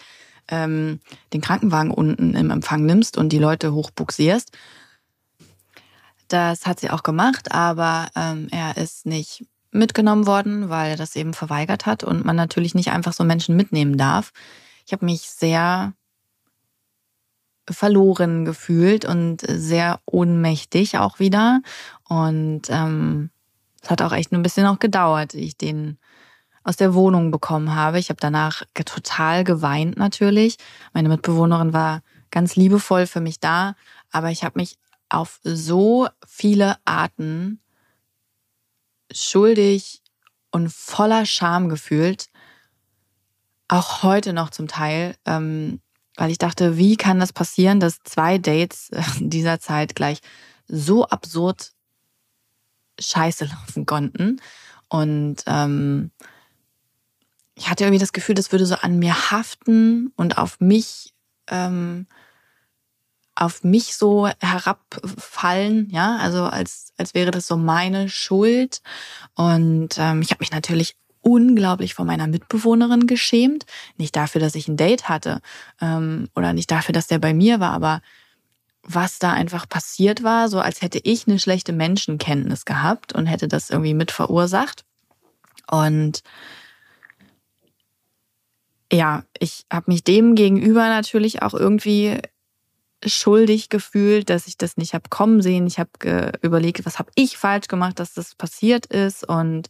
ähm, 0.48 1.02
den 1.34 1.42
Krankenwagen 1.42 1.92
unten 1.92 2.34
im 2.34 2.50
Empfang 2.50 2.86
nimmst 2.86 3.18
und 3.18 3.34
die 3.34 3.40
Leute 3.40 3.74
hochbuxierst. 3.74 4.56
Das 6.30 6.66
hat 6.66 6.80
sie 6.80 6.90
auch 6.90 7.04
gemacht, 7.04 7.52
aber 7.52 8.08
ähm, 8.16 8.48
er 8.52 8.78
ist 8.78 9.06
nicht 9.06 9.46
mitgenommen 9.72 10.26
worden, 10.26 10.70
weil 10.70 10.92
er 10.92 10.98
das 10.98 11.18
eben 11.18 11.34
verweigert 11.34 11.86
hat 11.86 12.06
und 12.06 12.24
man 12.24 12.38
natürlich 12.38 12.74
nicht 12.74 12.92
einfach 12.92 13.12
so 13.12 13.26
Menschen 13.26 13.58
mitnehmen 13.58 13.98
darf. 13.98 14.32
Ich 14.86 14.94
habe 14.94 15.04
mich 15.04 15.24
sehr 15.24 15.92
verloren 17.70 18.46
gefühlt 18.46 19.06
und 19.06 19.42
sehr 19.46 20.00
ohnmächtig 20.06 20.98
auch 20.98 21.20
wieder. 21.20 21.62
Und 22.10 22.64
ähm, 22.70 23.30
es 23.82 23.90
hat 23.90 24.02
auch 24.02 24.14
echt 24.14 24.32
ein 24.32 24.44
bisschen 24.44 24.66
auch 24.66 24.80
gedauert, 24.80 25.34
ich 25.34 25.58
den 25.58 25.98
aus 26.64 26.76
der 26.76 26.94
Wohnung 26.94 27.32
bekommen 27.32 27.76
habe. 27.76 27.98
Ich 27.98 28.10
habe 28.10 28.20
danach 28.20 28.64
total 28.74 29.46
geweint 29.46 29.98
natürlich. 29.98 30.58
Meine 30.94 31.08
Mitbewohnerin 31.08 31.72
war 31.72 32.02
ganz 32.30 32.58
liebevoll 32.58 33.08
für 33.08 33.22
mich 33.22 33.40
da, 33.40 33.76
aber 34.12 34.32
ich 34.32 34.44
habe 34.44 34.60
mich 34.60 34.78
auf 35.10 35.40
so 35.44 36.10
viele 36.28 36.76
Arten 36.84 37.62
schuldig 39.14 40.02
und 40.52 40.72
voller 40.72 41.26
Scham 41.26 41.70
gefühlt. 41.70 42.28
Auch 43.70 44.04
heute 44.04 44.34
noch 44.34 44.50
zum 44.50 44.68
Teil, 44.68 45.16
ähm, 45.26 45.80
weil 46.18 46.32
ich 46.32 46.38
dachte, 46.38 46.78
wie 46.78 46.98
kann 46.98 47.20
das 47.20 47.32
passieren, 47.32 47.80
dass 47.80 48.00
zwei 48.04 48.38
Dates 48.38 48.90
in 49.20 49.30
dieser 49.30 49.60
Zeit 49.62 49.96
gleich 49.96 50.20
so 50.68 51.06
absurd 51.06 51.72
scheiße 53.00 53.46
laufen 53.46 53.86
konnten. 53.86 54.42
Und 54.90 55.38
ähm, 55.48 56.12
ich 57.56 57.70
hatte 57.70 57.84
irgendwie 57.84 58.00
das 58.00 58.14
Gefühl, 58.14 58.36
das 58.36 58.52
würde 58.52 58.66
so 58.66 58.76
an 58.76 59.00
mir 59.00 59.32
haften 59.32 60.12
und 60.16 60.38
auf 60.38 60.60
mich 60.60 61.14
ähm, 61.50 62.08
auf 63.38 63.64
mich 63.64 63.96
so 63.96 64.28
herabfallen, 64.40 65.90
ja, 65.92 66.18
also 66.18 66.46
als, 66.46 66.92
als 66.98 67.14
wäre 67.14 67.30
das 67.30 67.46
so 67.46 67.56
meine 67.56 68.10
Schuld. 68.10 68.82
Und 69.36 69.96
ähm, 70.00 70.24
ich 70.24 70.32
habe 70.32 70.40
mich 70.40 70.52
natürlich 70.52 70.96
unglaublich 71.22 71.94
vor 71.94 72.06
meiner 72.06 72.26
Mitbewohnerin 72.26 73.06
geschämt. 73.06 73.66
Nicht 73.98 74.16
dafür, 74.16 74.42
dass 74.42 74.56
ich 74.56 74.68
ein 74.68 74.78
Date 74.78 75.08
hatte 75.08 75.42
ähm, 75.82 76.30
oder 76.36 76.54
nicht 76.54 76.72
dafür, 76.72 76.94
dass 76.94 77.06
der 77.06 77.20
bei 77.20 77.36
mir 77.36 77.60
war, 77.60 77.74
aber 77.74 78.02
was 78.88 79.20
da 79.20 79.34
einfach 79.34 79.68
passiert 79.68 80.24
war, 80.24 80.48
so 80.48 80.60
als 80.60 80.82
hätte 80.82 81.00
ich 81.04 81.28
eine 81.28 81.40
schlechte 81.40 81.74
Menschenkenntnis 81.74 82.64
gehabt 82.64 83.14
und 83.14 83.26
hätte 83.26 83.48
das 83.50 83.70
irgendwie 83.70 83.94
mit 83.94 84.12
verursacht. 84.12 84.86
Und 85.70 86.24
ja, 88.92 89.24
ich 89.38 89.66
habe 89.72 89.92
mich 89.92 90.06
dem 90.06 90.36
gegenüber 90.36 90.88
natürlich 90.88 91.42
auch 91.42 91.54
irgendwie 91.54 92.22
schuldig 93.06 93.68
gefühlt, 93.68 94.30
dass 94.30 94.48
ich 94.48 94.58
das 94.58 94.78
nicht 94.78 94.94
habe 94.94 95.10
kommen 95.10 95.42
sehen. 95.42 95.68
Ich 95.68 95.80
habe 95.80 96.32
überlegt, 96.42 96.86
was 96.86 96.98
habe 96.98 97.12
ich 97.16 97.38
falsch 97.38 97.68
gemacht, 97.68 98.00
dass 98.00 98.14
das 98.14 98.36
passiert 98.36 98.86
ist. 98.86 99.28
Und 99.28 99.68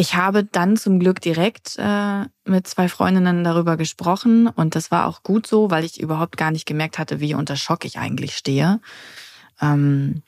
ich 0.00 0.14
habe 0.14 0.44
dann 0.44 0.78
zum 0.78 0.98
Glück 0.98 1.20
direkt 1.20 1.76
äh, 1.76 2.24
mit 2.46 2.66
zwei 2.66 2.88
Freundinnen 2.88 3.44
darüber 3.44 3.76
gesprochen. 3.76 4.46
Und 4.46 4.74
das 4.74 4.90
war 4.90 5.06
auch 5.06 5.22
gut 5.22 5.46
so, 5.46 5.70
weil 5.70 5.84
ich 5.84 6.00
überhaupt 6.00 6.38
gar 6.38 6.50
nicht 6.50 6.64
gemerkt 6.64 6.98
hatte, 6.98 7.20
wie 7.20 7.34
unter 7.34 7.54
Schock 7.54 7.84
ich 7.84 7.98
eigentlich 7.98 8.34
stehe. 8.34 8.80
Ähm, 9.60 10.22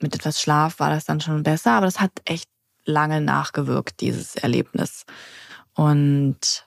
mit 0.00 0.14
etwas 0.14 0.40
Schlaf 0.40 0.80
war 0.80 0.88
das 0.88 1.04
dann 1.04 1.20
schon 1.20 1.42
besser, 1.42 1.72
aber 1.72 1.84
das 1.84 2.00
hat 2.00 2.12
echt 2.24 2.48
lange 2.86 3.20
nachgewirkt, 3.20 4.00
dieses 4.00 4.36
Erlebnis. 4.36 5.04
Und 5.74 6.66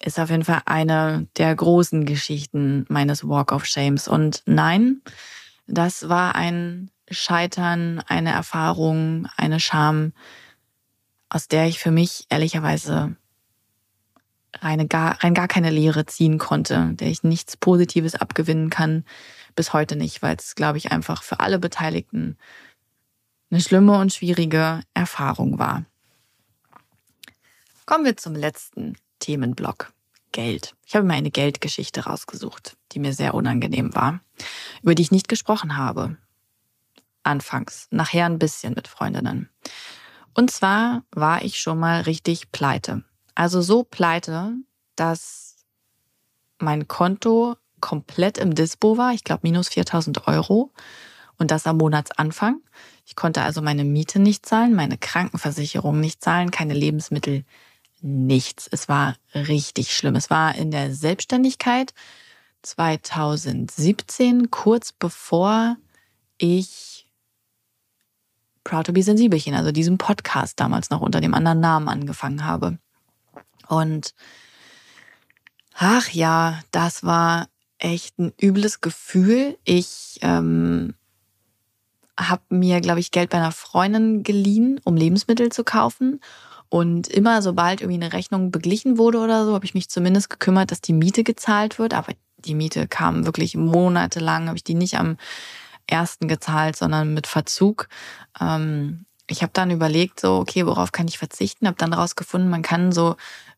ist 0.00 0.18
auf 0.18 0.30
jeden 0.30 0.44
Fall 0.44 0.62
eine 0.64 1.28
der 1.36 1.54
großen 1.54 2.04
Geschichten 2.04 2.84
meines 2.88 3.28
Walk 3.28 3.52
of 3.52 3.64
Shames. 3.64 4.08
Und 4.08 4.42
nein, 4.46 5.02
das 5.68 6.08
war 6.08 6.34
ein 6.34 6.90
Scheitern, 7.12 8.00
eine 8.06 8.32
Erfahrung, 8.32 9.28
eine 9.36 9.60
Scham, 9.60 10.12
aus 11.28 11.48
der 11.48 11.66
ich 11.66 11.78
für 11.78 11.90
mich 11.90 12.26
ehrlicherweise 12.28 13.16
rein 14.60 14.88
gar, 14.88 15.22
rein 15.22 15.34
gar 15.34 15.48
keine 15.48 15.70
Lehre 15.70 16.06
ziehen 16.06 16.38
konnte, 16.38 16.90
der 16.94 17.08
ich 17.08 17.22
nichts 17.22 17.56
Positives 17.56 18.14
abgewinnen 18.14 18.70
kann, 18.70 19.04
bis 19.54 19.72
heute 19.72 19.96
nicht, 19.96 20.22
weil 20.22 20.36
es, 20.36 20.54
glaube 20.54 20.78
ich, 20.78 20.92
einfach 20.92 21.22
für 21.22 21.40
alle 21.40 21.58
Beteiligten 21.58 22.36
eine 23.50 23.60
schlimme 23.60 23.98
und 23.98 24.12
schwierige 24.12 24.80
Erfahrung 24.94 25.58
war. 25.58 25.84
Kommen 27.84 28.04
wir 28.04 28.16
zum 28.16 28.34
letzten 28.34 28.96
Themenblock. 29.18 29.92
Geld. 30.32 30.74
Ich 30.86 30.96
habe 30.96 31.06
mir 31.06 31.12
eine 31.12 31.30
Geldgeschichte 31.30 32.04
rausgesucht, 32.04 32.76
die 32.92 32.98
mir 32.98 33.12
sehr 33.12 33.34
unangenehm 33.34 33.94
war, 33.94 34.20
über 34.82 34.94
die 34.94 35.02
ich 35.02 35.10
nicht 35.10 35.28
gesprochen 35.28 35.76
habe. 35.76 36.16
Anfangs, 37.22 37.88
nachher 37.90 38.26
ein 38.26 38.38
bisschen 38.38 38.74
mit 38.74 38.88
Freundinnen. 38.88 39.48
Und 40.34 40.50
zwar 40.50 41.04
war 41.10 41.42
ich 41.42 41.60
schon 41.60 41.78
mal 41.78 42.02
richtig 42.02 42.52
pleite. 42.52 43.04
Also 43.34 43.62
so 43.62 43.84
pleite, 43.84 44.54
dass 44.96 45.64
mein 46.58 46.88
Konto 46.88 47.56
komplett 47.80 48.38
im 48.38 48.54
Dispo 48.54 48.96
war. 48.96 49.12
Ich 49.12 49.24
glaube 49.24 49.40
minus 49.42 49.68
4000 49.68 50.26
Euro. 50.28 50.72
Und 51.38 51.50
das 51.50 51.66
am 51.66 51.78
Monatsanfang. 51.78 52.60
Ich 53.04 53.16
konnte 53.16 53.42
also 53.42 53.62
meine 53.62 53.84
Miete 53.84 54.20
nicht 54.20 54.46
zahlen, 54.46 54.74
meine 54.74 54.96
Krankenversicherung 54.96 55.98
nicht 55.98 56.22
zahlen, 56.22 56.50
keine 56.50 56.74
Lebensmittel 56.74 57.44
nichts. 58.00 58.68
Es 58.70 58.88
war 58.88 59.16
richtig 59.34 59.94
schlimm. 59.94 60.14
Es 60.14 60.30
war 60.30 60.54
in 60.54 60.70
der 60.70 60.94
Selbstständigkeit 60.94 61.94
2017, 62.62 64.50
kurz 64.50 64.92
bevor 64.92 65.76
ich 66.38 67.01
Proud 68.64 68.86
to 68.86 68.92
be 68.92 69.02
Sensibelchen, 69.02 69.54
also 69.54 69.72
diesem 69.72 69.98
Podcast 69.98 70.60
damals 70.60 70.90
noch 70.90 71.00
unter 71.00 71.20
dem 71.20 71.34
anderen 71.34 71.60
Namen 71.60 71.88
angefangen 71.88 72.44
habe. 72.44 72.78
Und 73.68 74.14
ach 75.74 76.08
ja, 76.10 76.60
das 76.70 77.04
war 77.04 77.48
echt 77.78 78.18
ein 78.18 78.32
übles 78.40 78.80
Gefühl. 78.80 79.58
Ich 79.64 80.18
ähm, 80.22 80.94
habe 82.18 82.42
mir, 82.50 82.80
glaube 82.80 83.00
ich, 83.00 83.10
Geld 83.10 83.30
bei 83.30 83.38
einer 83.38 83.52
Freundin 83.52 84.22
geliehen, 84.22 84.80
um 84.84 84.96
Lebensmittel 84.96 85.50
zu 85.50 85.64
kaufen. 85.64 86.20
Und 86.68 87.08
immer, 87.08 87.42
sobald 87.42 87.82
irgendwie 87.82 88.02
eine 88.02 88.12
Rechnung 88.12 88.50
beglichen 88.50 88.96
wurde 88.96 89.18
oder 89.18 89.44
so, 89.44 89.54
habe 89.54 89.64
ich 89.64 89.74
mich 89.74 89.90
zumindest 89.90 90.30
gekümmert, 90.30 90.70
dass 90.70 90.80
die 90.80 90.94
Miete 90.94 91.24
gezahlt 91.24 91.78
wird. 91.78 91.92
Aber 91.92 92.12
die 92.38 92.54
Miete 92.54 92.88
kam 92.88 93.26
wirklich 93.26 93.56
monatelang, 93.56 94.48
habe 94.48 94.56
ich 94.56 94.64
die 94.64 94.74
nicht 94.74 94.98
am 94.98 95.16
ersten 95.92 96.26
gezahlt, 96.26 96.74
sondern 96.76 97.14
mit 97.14 97.28
Verzug. 97.28 97.88
Ähm, 98.40 99.06
ich 99.28 99.42
habe 99.42 99.52
dann 99.52 99.70
überlegt, 99.70 100.18
so, 100.18 100.38
okay, 100.38 100.66
worauf 100.66 100.90
kann 100.90 101.06
ich 101.06 101.18
verzichten? 101.18 101.66
Habe 101.66 101.78
dann 101.78 101.92
rausgefunden, 101.92 102.50
man 102.50 102.62
kann 102.62 102.90
so 102.92 103.16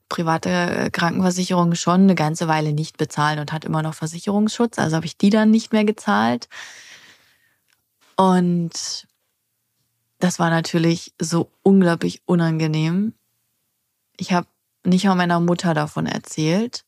private 0.08 0.90
Krankenversicherungen 0.92 1.76
schon 1.76 2.02
eine 2.02 2.14
ganze 2.14 2.46
Weile 2.46 2.72
nicht 2.72 2.98
bezahlen 2.98 3.38
und 3.38 3.52
hat 3.52 3.64
immer 3.64 3.82
noch 3.82 3.94
Versicherungsschutz. 3.94 4.78
Also 4.78 4.96
habe 4.96 5.06
ich 5.06 5.16
die 5.16 5.30
dann 5.30 5.50
nicht 5.50 5.72
mehr 5.72 5.84
gezahlt. 5.84 6.48
Und 8.16 9.06
das 10.18 10.38
war 10.38 10.50
natürlich 10.50 11.12
so 11.20 11.50
unglaublich 11.62 12.22
unangenehm. 12.26 13.14
Ich 14.16 14.32
habe 14.32 14.46
nicht 14.84 15.04
mal 15.04 15.14
meiner 15.14 15.40
Mutter 15.40 15.74
davon 15.74 16.06
erzählt, 16.06 16.84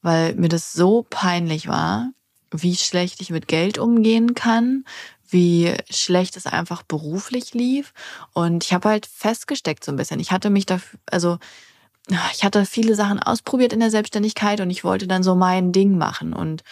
weil 0.00 0.34
mir 0.34 0.48
das 0.48 0.72
so 0.72 1.04
peinlich 1.08 1.68
war, 1.68 2.10
wie 2.52 2.76
schlecht 2.76 3.20
ich 3.20 3.30
mit 3.30 3.48
Geld 3.48 3.78
umgehen 3.78 4.34
kann, 4.34 4.84
wie 5.28 5.74
schlecht 5.90 6.36
es 6.36 6.46
einfach 6.46 6.82
beruflich 6.82 7.54
lief. 7.54 7.92
Und 8.32 8.64
ich 8.64 8.72
habe 8.72 8.90
halt 8.90 9.06
festgesteckt 9.06 9.84
so 9.84 9.92
ein 9.92 9.96
bisschen. 9.96 10.20
Ich 10.20 10.30
hatte 10.30 10.50
mich 10.50 10.66
dafür, 10.66 10.98
also 11.10 11.38
ich 12.32 12.44
hatte 12.44 12.66
viele 12.66 12.94
Sachen 12.94 13.20
ausprobiert 13.20 13.72
in 13.72 13.80
der 13.80 13.90
Selbstständigkeit 13.90 14.60
und 14.60 14.70
ich 14.70 14.84
wollte 14.84 15.06
dann 15.06 15.22
so 15.22 15.34
mein 15.34 15.72
Ding 15.72 15.96
machen 15.96 16.32
und 16.32 16.62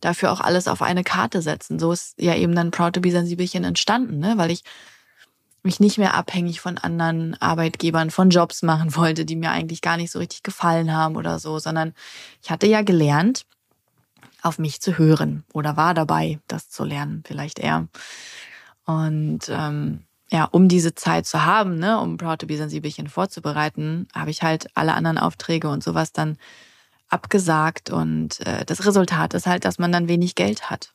dafür 0.00 0.32
auch 0.32 0.40
alles 0.40 0.68
auf 0.68 0.82
eine 0.82 1.04
Karte 1.04 1.42
setzen. 1.42 1.78
So 1.78 1.92
ist 1.92 2.14
ja 2.20 2.34
eben 2.34 2.54
dann 2.54 2.70
Proud 2.70 2.94
to 2.94 3.00
be 3.00 3.10
Sensibelchen 3.10 3.64
entstanden, 3.64 4.18
ne? 4.18 4.34
weil 4.36 4.50
ich 4.50 4.62
mich 5.62 5.78
nicht 5.78 5.98
mehr 5.98 6.14
abhängig 6.14 6.60
von 6.60 6.78
anderen 6.78 7.40
Arbeitgebern, 7.40 8.10
von 8.10 8.30
Jobs 8.30 8.62
machen 8.62 8.96
wollte, 8.96 9.24
die 9.24 9.36
mir 9.36 9.50
eigentlich 9.50 9.82
gar 9.82 9.96
nicht 9.96 10.10
so 10.10 10.18
richtig 10.18 10.42
gefallen 10.42 10.92
haben 10.92 11.16
oder 11.16 11.38
so, 11.38 11.58
sondern 11.58 11.94
ich 12.42 12.50
hatte 12.50 12.66
ja 12.66 12.82
gelernt, 12.82 13.44
auf 14.42 14.58
mich 14.58 14.80
zu 14.80 14.98
hören 14.98 15.44
oder 15.52 15.76
war 15.76 15.94
dabei, 15.94 16.38
das 16.48 16.70
zu 16.70 16.84
lernen, 16.84 17.22
vielleicht 17.26 17.58
eher. 17.58 17.88
Und 18.84 19.48
ähm, 19.48 20.04
ja, 20.30 20.44
um 20.44 20.68
diese 20.68 20.94
Zeit 20.94 21.26
zu 21.26 21.44
haben, 21.44 21.78
ne, 21.78 22.00
um 22.00 22.16
Proud 22.16 22.40
to 22.40 22.46
be 22.46 22.56
Sensibelchen 22.56 23.08
vorzubereiten, 23.08 24.06
habe 24.14 24.30
ich 24.30 24.42
halt 24.42 24.68
alle 24.74 24.94
anderen 24.94 25.18
Aufträge 25.18 25.68
und 25.68 25.82
sowas 25.82 26.12
dann 26.12 26.36
abgesagt. 27.08 27.90
Und 27.90 28.40
äh, 28.46 28.64
das 28.64 28.86
Resultat 28.86 29.34
ist 29.34 29.46
halt, 29.46 29.64
dass 29.64 29.78
man 29.78 29.92
dann 29.92 30.08
wenig 30.08 30.36
Geld 30.36 30.70
hat. 30.70 30.94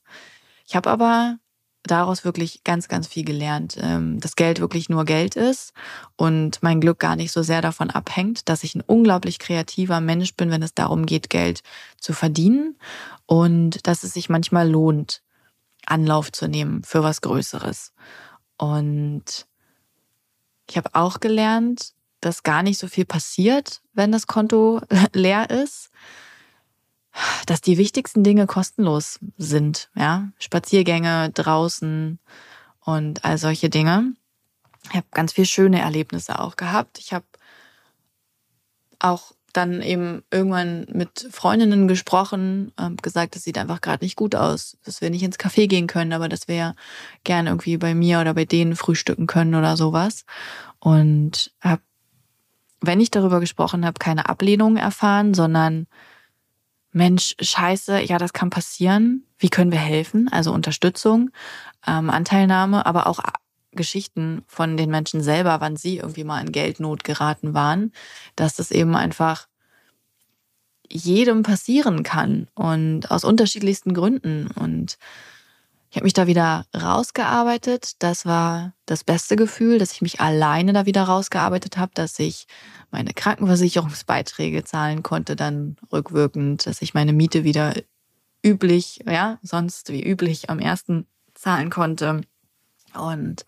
Ich 0.67 0.75
habe 0.75 0.89
aber 0.89 1.37
daraus 1.85 2.25
wirklich 2.25 2.63
ganz, 2.63 2.87
ganz 2.87 3.07
viel 3.07 3.23
gelernt, 3.23 3.77
ähm, 3.79 4.19
dass 4.19 4.35
Geld 4.35 4.59
wirklich 4.59 4.89
nur 4.89 5.05
Geld 5.05 5.35
ist 5.35 5.73
und 6.15 6.61
mein 6.61 6.81
Glück 6.81 6.99
gar 6.99 7.15
nicht 7.15 7.31
so 7.31 7.43
sehr 7.43 7.61
davon 7.61 7.89
abhängt, 7.89 8.49
dass 8.49 8.63
ich 8.63 8.75
ein 8.75 8.83
unglaublich 8.85 9.39
kreativer 9.39 10.01
Mensch 10.01 10.35
bin, 10.35 10.51
wenn 10.51 10.63
es 10.63 10.73
darum 10.73 11.05
geht, 11.05 11.29
Geld 11.29 11.61
zu 11.99 12.13
verdienen 12.13 12.77
und 13.25 13.87
dass 13.87 14.03
es 14.03 14.13
sich 14.13 14.29
manchmal 14.29 14.69
lohnt, 14.69 15.21
Anlauf 15.85 16.31
zu 16.31 16.47
nehmen 16.47 16.83
für 16.83 17.03
was 17.03 17.21
Größeres. 17.21 17.93
Und 18.57 19.45
ich 20.67 20.77
habe 20.77 20.89
auch 20.93 21.19
gelernt, 21.19 21.93
dass 22.21 22.43
gar 22.43 22.63
nicht 22.63 22.79
so 22.79 22.87
viel 22.87 23.05
passiert, 23.05 23.81
wenn 23.93 24.11
das 24.11 24.25
Konto 24.25 24.81
leer 25.13 25.49
ist 25.49 25.91
dass 27.45 27.61
die 27.61 27.77
wichtigsten 27.77 28.23
Dinge 28.23 28.47
kostenlos 28.47 29.19
sind, 29.37 29.89
ja, 29.95 30.29
Spaziergänge 30.39 31.31
draußen 31.33 32.19
und 32.81 33.25
all 33.25 33.37
solche 33.37 33.69
Dinge. 33.69 34.13
Ich 34.89 34.95
habe 34.95 35.07
ganz 35.11 35.33
viel 35.33 35.45
schöne 35.45 35.81
Erlebnisse 35.81 36.39
auch 36.39 36.55
gehabt. 36.55 36.99
Ich 36.99 37.13
habe 37.13 37.25
auch 38.99 39.31
dann 39.53 39.81
eben 39.81 40.23
irgendwann 40.31 40.85
mit 40.91 41.27
Freundinnen 41.31 41.87
gesprochen, 41.87 42.73
ähm, 42.77 42.97
gesagt, 42.97 43.35
das 43.35 43.43
sieht 43.43 43.57
einfach 43.57 43.81
gerade 43.81 44.03
nicht 44.03 44.15
gut 44.15 44.35
aus, 44.35 44.77
dass 44.83 45.01
wir 45.01 45.09
nicht 45.09 45.23
ins 45.23 45.39
Café 45.39 45.67
gehen 45.67 45.87
können, 45.87 46.13
aber 46.13 46.27
dass 46.27 46.47
wir 46.47 46.75
gerne 47.23 47.49
irgendwie 47.49 47.77
bei 47.77 47.95
mir 47.95 48.19
oder 48.19 48.33
bei 48.33 48.45
denen 48.45 48.75
frühstücken 48.75 49.27
können 49.27 49.55
oder 49.55 49.77
sowas. 49.77 50.25
Und 50.79 51.51
habe, 51.61 51.81
wenn 52.81 52.99
ich 52.99 53.11
darüber 53.11 53.39
gesprochen 53.39 53.85
habe, 53.85 53.97
keine 53.97 54.27
Ablehnung 54.27 54.75
erfahren, 54.77 55.33
sondern 55.33 55.87
Mensch, 56.95 57.35
scheiße, 57.41 58.03
ja, 58.03 58.17
das 58.17 58.31
kann 58.31 58.49
passieren. 58.49 59.25
Wie 59.37 59.49
können 59.49 59.73
wir 59.73 59.79
helfen? 59.79 60.29
Also 60.31 60.53
Unterstützung, 60.53 61.29
ähm, 61.85 62.09
Anteilnahme, 62.09 62.85
aber 62.85 63.07
auch 63.07 63.19
Geschichten 63.73 64.43
von 64.47 64.77
den 64.77 64.89
Menschen 64.89 65.21
selber, 65.21 65.59
wann 65.59 65.75
sie 65.75 65.97
irgendwie 65.97 66.23
mal 66.23 66.39
in 66.39 66.53
Geldnot 66.53 67.03
geraten 67.03 67.53
waren, 67.53 67.91
dass 68.37 68.55
das 68.55 68.71
eben 68.71 68.95
einfach 68.95 69.47
jedem 70.89 71.43
passieren 71.43 72.03
kann 72.03 72.47
und 72.55 73.11
aus 73.11 73.25
unterschiedlichsten 73.25 73.93
Gründen. 73.93 74.47
Und 74.51 74.97
ich 75.89 75.97
habe 75.97 76.05
mich 76.05 76.13
da 76.13 76.27
wieder 76.27 76.65
rausgearbeitet. 76.73 78.01
Das 78.03 78.25
war 78.25 78.73
das 78.85 79.03
beste 79.03 79.35
Gefühl, 79.35 79.79
dass 79.79 79.91
ich 79.91 80.01
mich 80.01 80.21
alleine 80.21 80.71
da 80.71 80.85
wieder 80.85 81.03
rausgearbeitet 81.03 81.75
habe, 81.77 81.91
dass 81.93 82.17
ich 82.19 82.47
meine 82.95 83.13
Krankenversicherungsbeiträge 83.13 84.63
zahlen 84.63 85.03
konnte, 85.03 85.35
dann 85.35 85.75
rückwirkend, 85.91 86.65
dass 86.65 86.81
ich 86.81 86.93
meine 86.93 87.11
Miete 87.11 87.43
wieder 87.43 87.73
üblich, 88.41 89.01
ja, 89.05 89.37
sonst 89.41 89.91
wie 89.91 90.01
üblich 90.01 90.49
am 90.49 90.59
ersten 90.59 91.05
zahlen 91.33 91.69
konnte. 91.69 92.21
Und 92.93 93.45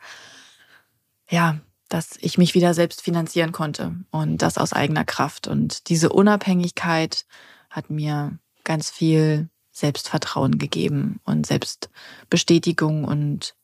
ja, 1.30 1.60
dass 1.88 2.18
ich 2.20 2.38
mich 2.38 2.56
wieder 2.56 2.74
selbst 2.74 3.02
finanzieren 3.02 3.54
konnte 3.54 3.96
und 4.12 4.42
das 4.42 4.58
aus 4.58 4.74
eigener 4.74 5.06
Kraft. 5.06 5.48
Und 5.48 5.88
diese 5.88 6.10
Unabhängigkeit 6.10 7.26
hat 7.70 7.90
mir 7.90 8.38
ganz 8.66 8.90
viel 8.90 9.48
Selbstvertrauen 9.72 10.58
gegeben 10.58 11.22
und 11.24 11.48
Selbstbestätigung 11.48 13.06
und 13.06 13.56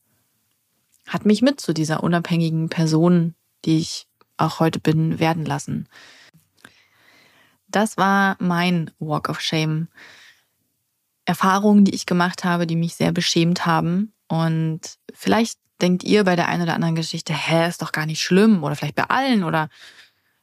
hat 1.07 1.25
mich 1.25 1.41
mit 1.41 1.59
zu 1.59 1.73
dieser 1.73 2.03
unabhängigen 2.03 2.69
Person, 2.69 3.35
die 3.65 3.79
ich 3.79 4.07
auch 4.37 4.59
heute 4.59 4.79
bin, 4.79 5.19
werden 5.19 5.45
lassen. 5.45 5.87
Das 7.67 7.97
war 7.97 8.35
mein 8.39 8.91
Walk 8.99 9.29
of 9.29 9.41
Shame. 9.41 9.87
Erfahrungen, 11.25 11.85
die 11.85 11.95
ich 11.95 12.05
gemacht 12.05 12.43
habe, 12.43 12.67
die 12.67 12.75
mich 12.75 12.95
sehr 12.95 13.11
beschämt 13.11 13.65
haben. 13.65 14.13
Und 14.27 14.81
vielleicht 15.13 15.57
denkt 15.81 16.03
ihr 16.03 16.23
bei 16.23 16.35
der 16.35 16.47
einen 16.47 16.63
oder 16.63 16.75
anderen 16.75 16.95
Geschichte, 16.95 17.33
hä, 17.33 17.67
ist 17.67 17.81
doch 17.81 17.91
gar 17.91 18.05
nicht 18.05 18.21
schlimm. 18.21 18.63
Oder 18.63 18.75
vielleicht 18.75 18.95
bei 18.95 19.05
allen. 19.05 19.43
Oder 19.43 19.69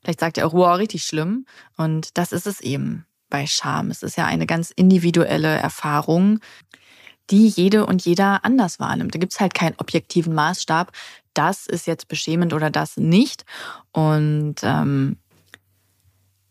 vielleicht 0.03 0.21
sagt 0.21 0.39
ihr 0.39 0.47
auch, 0.47 0.53
wow, 0.53 0.77
richtig 0.77 1.05
schlimm. 1.05 1.47
Und 1.77 2.17
das 2.19 2.33
ist 2.33 2.47
es 2.47 2.61
eben 2.61 3.07
bei 3.29 3.47
Scham. 3.47 3.91
Es 3.91 4.03
ist 4.03 4.17
ja 4.17 4.27
eine 4.27 4.47
ganz 4.47 4.71
individuelle 4.71 5.57
Erfahrung, 5.57 6.41
die 7.31 7.47
jede 7.47 7.87
und 7.87 8.05
jeder 8.05 8.45
anders 8.45 8.81
wahrnimmt. 8.81 9.15
Da 9.15 9.19
gibt 9.19 9.33
es 9.33 9.41
halt 9.41 9.55
keinen 9.55 9.77
objektiven 9.79 10.35
Maßstab. 10.35 10.93
Das 11.35 11.67
ist 11.67 11.87
jetzt 11.87 12.09
beschämend 12.09 12.53
oder 12.53 12.71
das 12.71 12.97
nicht. 12.97 13.45
Und 13.93 14.57
ähm, 14.63 15.17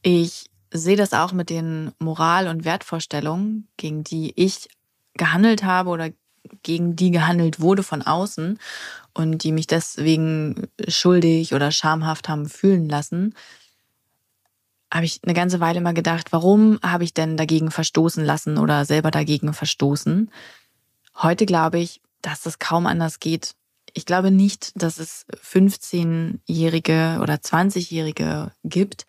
ich 0.01 0.45
sehe 0.71 0.97
das 0.97 1.13
auch 1.13 1.33
mit 1.33 1.49
den 1.49 1.91
Moral- 1.99 2.47
und 2.47 2.65
Wertvorstellungen, 2.65 3.67
gegen 3.77 4.03
die 4.03 4.33
ich 4.35 4.69
gehandelt 5.15 5.63
habe 5.63 5.89
oder 5.89 6.09
gegen 6.63 6.95
die 6.95 7.11
gehandelt 7.11 7.59
wurde 7.59 7.83
von 7.83 8.01
außen 8.01 8.59
und 9.13 9.43
die 9.43 9.51
mich 9.51 9.67
deswegen 9.67 10.67
schuldig 10.87 11.53
oder 11.53 11.71
schamhaft 11.71 12.29
haben 12.29 12.47
fühlen 12.47 12.87
lassen, 12.87 13.35
habe 14.91 15.05
ich 15.05 15.19
eine 15.23 15.33
ganze 15.33 15.59
Weile 15.59 15.81
mal 15.81 15.93
gedacht, 15.93 16.31
warum 16.31 16.79
habe 16.83 17.03
ich 17.03 17.13
denn 17.13 17.37
dagegen 17.37 17.69
verstoßen 17.69 18.23
lassen 18.23 18.57
oder 18.57 18.85
selber 18.85 19.11
dagegen 19.11 19.53
verstoßen? 19.53 20.31
Heute 21.15 21.45
glaube 21.45 21.79
ich, 21.79 22.01
dass 22.21 22.45
es 22.45 22.59
kaum 22.59 22.87
anders 22.87 23.19
geht. 23.19 23.55
Ich 23.93 24.05
glaube 24.05 24.31
nicht, 24.31 24.71
dass 24.81 24.99
es 24.99 25.25
15-Jährige 25.43 27.19
oder 27.21 27.35
20-Jährige 27.35 28.51
gibt, 28.63 29.05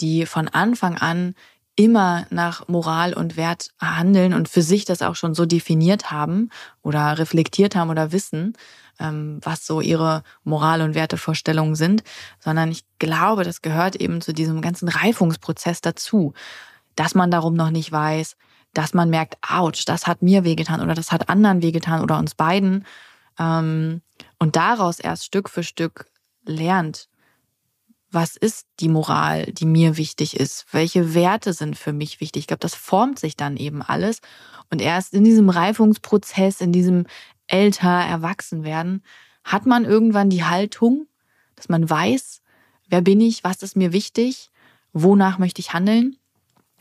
die 0.00 0.26
von 0.26 0.48
Anfang 0.48 0.96
an 0.98 1.34
immer 1.78 2.26
nach 2.30 2.66
Moral 2.66 3.14
und 3.14 3.36
Wert 3.36 3.70
handeln 3.80 4.34
und 4.34 4.48
für 4.48 4.62
sich 4.62 4.84
das 4.84 5.00
auch 5.00 5.14
schon 5.14 5.34
so 5.34 5.46
definiert 5.46 6.10
haben 6.10 6.50
oder 6.82 7.18
reflektiert 7.18 7.76
haben 7.76 7.90
oder 7.90 8.10
wissen, 8.10 8.54
ähm, 8.98 9.38
was 9.42 9.64
so 9.64 9.80
ihre 9.80 10.24
Moral- 10.42 10.82
und 10.82 10.96
Wertevorstellungen 10.96 11.76
sind, 11.76 12.02
sondern 12.40 12.72
ich 12.72 12.84
glaube, 12.98 13.44
das 13.44 13.62
gehört 13.62 13.94
eben 13.94 14.20
zu 14.20 14.32
diesem 14.32 14.60
ganzen 14.60 14.88
Reifungsprozess 14.88 15.80
dazu, 15.80 16.34
dass 16.96 17.14
man 17.14 17.30
darum 17.30 17.54
noch 17.54 17.70
nicht 17.70 17.92
weiß, 17.92 18.36
dass 18.74 18.92
man 18.92 19.08
merkt, 19.08 19.38
ouch, 19.48 19.84
das 19.86 20.08
hat 20.08 20.20
mir 20.20 20.42
wehgetan 20.42 20.80
oder 20.80 20.94
das 20.94 21.12
hat 21.12 21.28
anderen 21.28 21.62
wehgetan 21.62 22.02
oder 22.02 22.18
uns 22.18 22.34
beiden 22.34 22.84
und 23.38 24.02
daraus 24.38 24.98
erst 24.98 25.24
Stück 25.24 25.48
für 25.48 25.62
Stück 25.62 26.06
lernt, 26.44 27.08
was 28.10 28.36
ist 28.36 28.66
die 28.80 28.88
Moral, 28.88 29.52
die 29.52 29.66
mir 29.66 29.96
wichtig 29.96 30.38
ist? 30.38 30.66
Welche 30.72 31.14
Werte 31.14 31.52
sind 31.52 31.76
für 31.76 31.92
mich 31.92 32.20
wichtig? 32.20 32.40
Ich 32.40 32.46
glaube, 32.46 32.60
das 32.60 32.74
formt 32.74 33.18
sich 33.18 33.36
dann 33.36 33.56
eben 33.56 33.82
alles. 33.82 34.20
Und 34.70 34.80
erst 34.80 35.12
in 35.12 35.24
diesem 35.24 35.50
Reifungsprozess, 35.50 36.60
in 36.60 36.72
diesem 36.72 37.06
älter, 37.46 37.90
erwachsen 37.90 38.64
werden, 38.64 39.02
hat 39.44 39.66
man 39.66 39.84
irgendwann 39.84 40.30
die 40.30 40.44
Haltung, 40.44 41.06
dass 41.54 41.68
man 41.68 41.88
weiß, 41.88 42.40
wer 42.88 43.02
bin 43.02 43.20
ich, 43.20 43.44
was 43.44 43.62
ist 43.62 43.76
mir 43.76 43.92
wichtig, 43.92 44.50
wonach 44.92 45.38
möchte 45.38 45.60
ich 45.60 45.74
handeln 45.74 46.16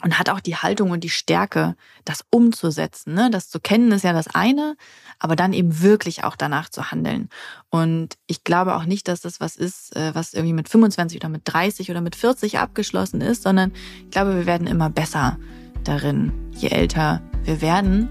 und 0.04 0.20
hat 0.20 0.30
auch 0.30 0.40
die 0.40 0.56
Haltung 0.56 0.92
und 0.92 1.04
die 1.04 1.10
Stärke, 1.10 1.76
das 2.06 2.24
umzusetzen. 2.30 3.14
Ne? 3.14 3.30
Das 3.32 3.50
zu 3.50 3.60
kennen 3.60 3.92
ist 3.92 4.04
ja 4.04 4.14
das 4.14 4.28
eine, 4.28 4.76
aber 5.18 5.36
dann 5.36 5.54
eben 5.54 5.82
wirklich 5.82 6.24
auch 6.24 6.36
danach 6.36 6.70
zu 6.70 6.92
handeln. 6.92 7.30
Und 7.70 8.16
ich 8.28 8.44
glaube 8.44 8.76
auch 8.76 8.86
nicht, 8.86 9.08
dass 9.08 9.22
das 9.22 9.40
was 9.40 9.56
ist, 9.56 9.96
äh, 9.96 10.14
was 10.14 10.34
irgendwie 10.34 10.54
mit 10.54 10.70
25 10.70 11.20
oder 11.20 11.30
mit 11.30 11.42
30 11.46 11.90
oder 11.90 12.02
mit 12.02 12.16
40 12.16 12.60
abgeschlossen 12.60 13.22
ist, 13.22 13.44
sondern 13.44 13.74
ich 14.04 14.12
glaube, 14.12 14.36
wir 14.36 14.46
werden 14.46 14.68
immer 14.68 14.90
besser 14.90 15.38
darin, 15.84 16.32
je 16.52 16.70
älter 16.70 17.22
wir 17.44 17.62
werden. 17.62 18.10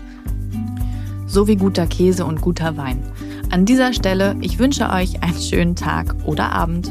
So 1.27 1.46
wie 1.46 1.57
guter 1.57 1.87
Käse 1.87 2.25
und 2.25 2.40
guter 2.40 2.77
Wein. 2.77 3.03
An 3.51 3.64
dieser 3.64 3.92
Stelle, 3.92 4.37
ich 4.40 4.59
wünsche 4.59 4.90
euch 4.90 5.22
einen 5.22 5.40
schönen 5.40 5.77
Tag 5.77 6.14
oder 6.25 6.51
Abend. 6.51 6.90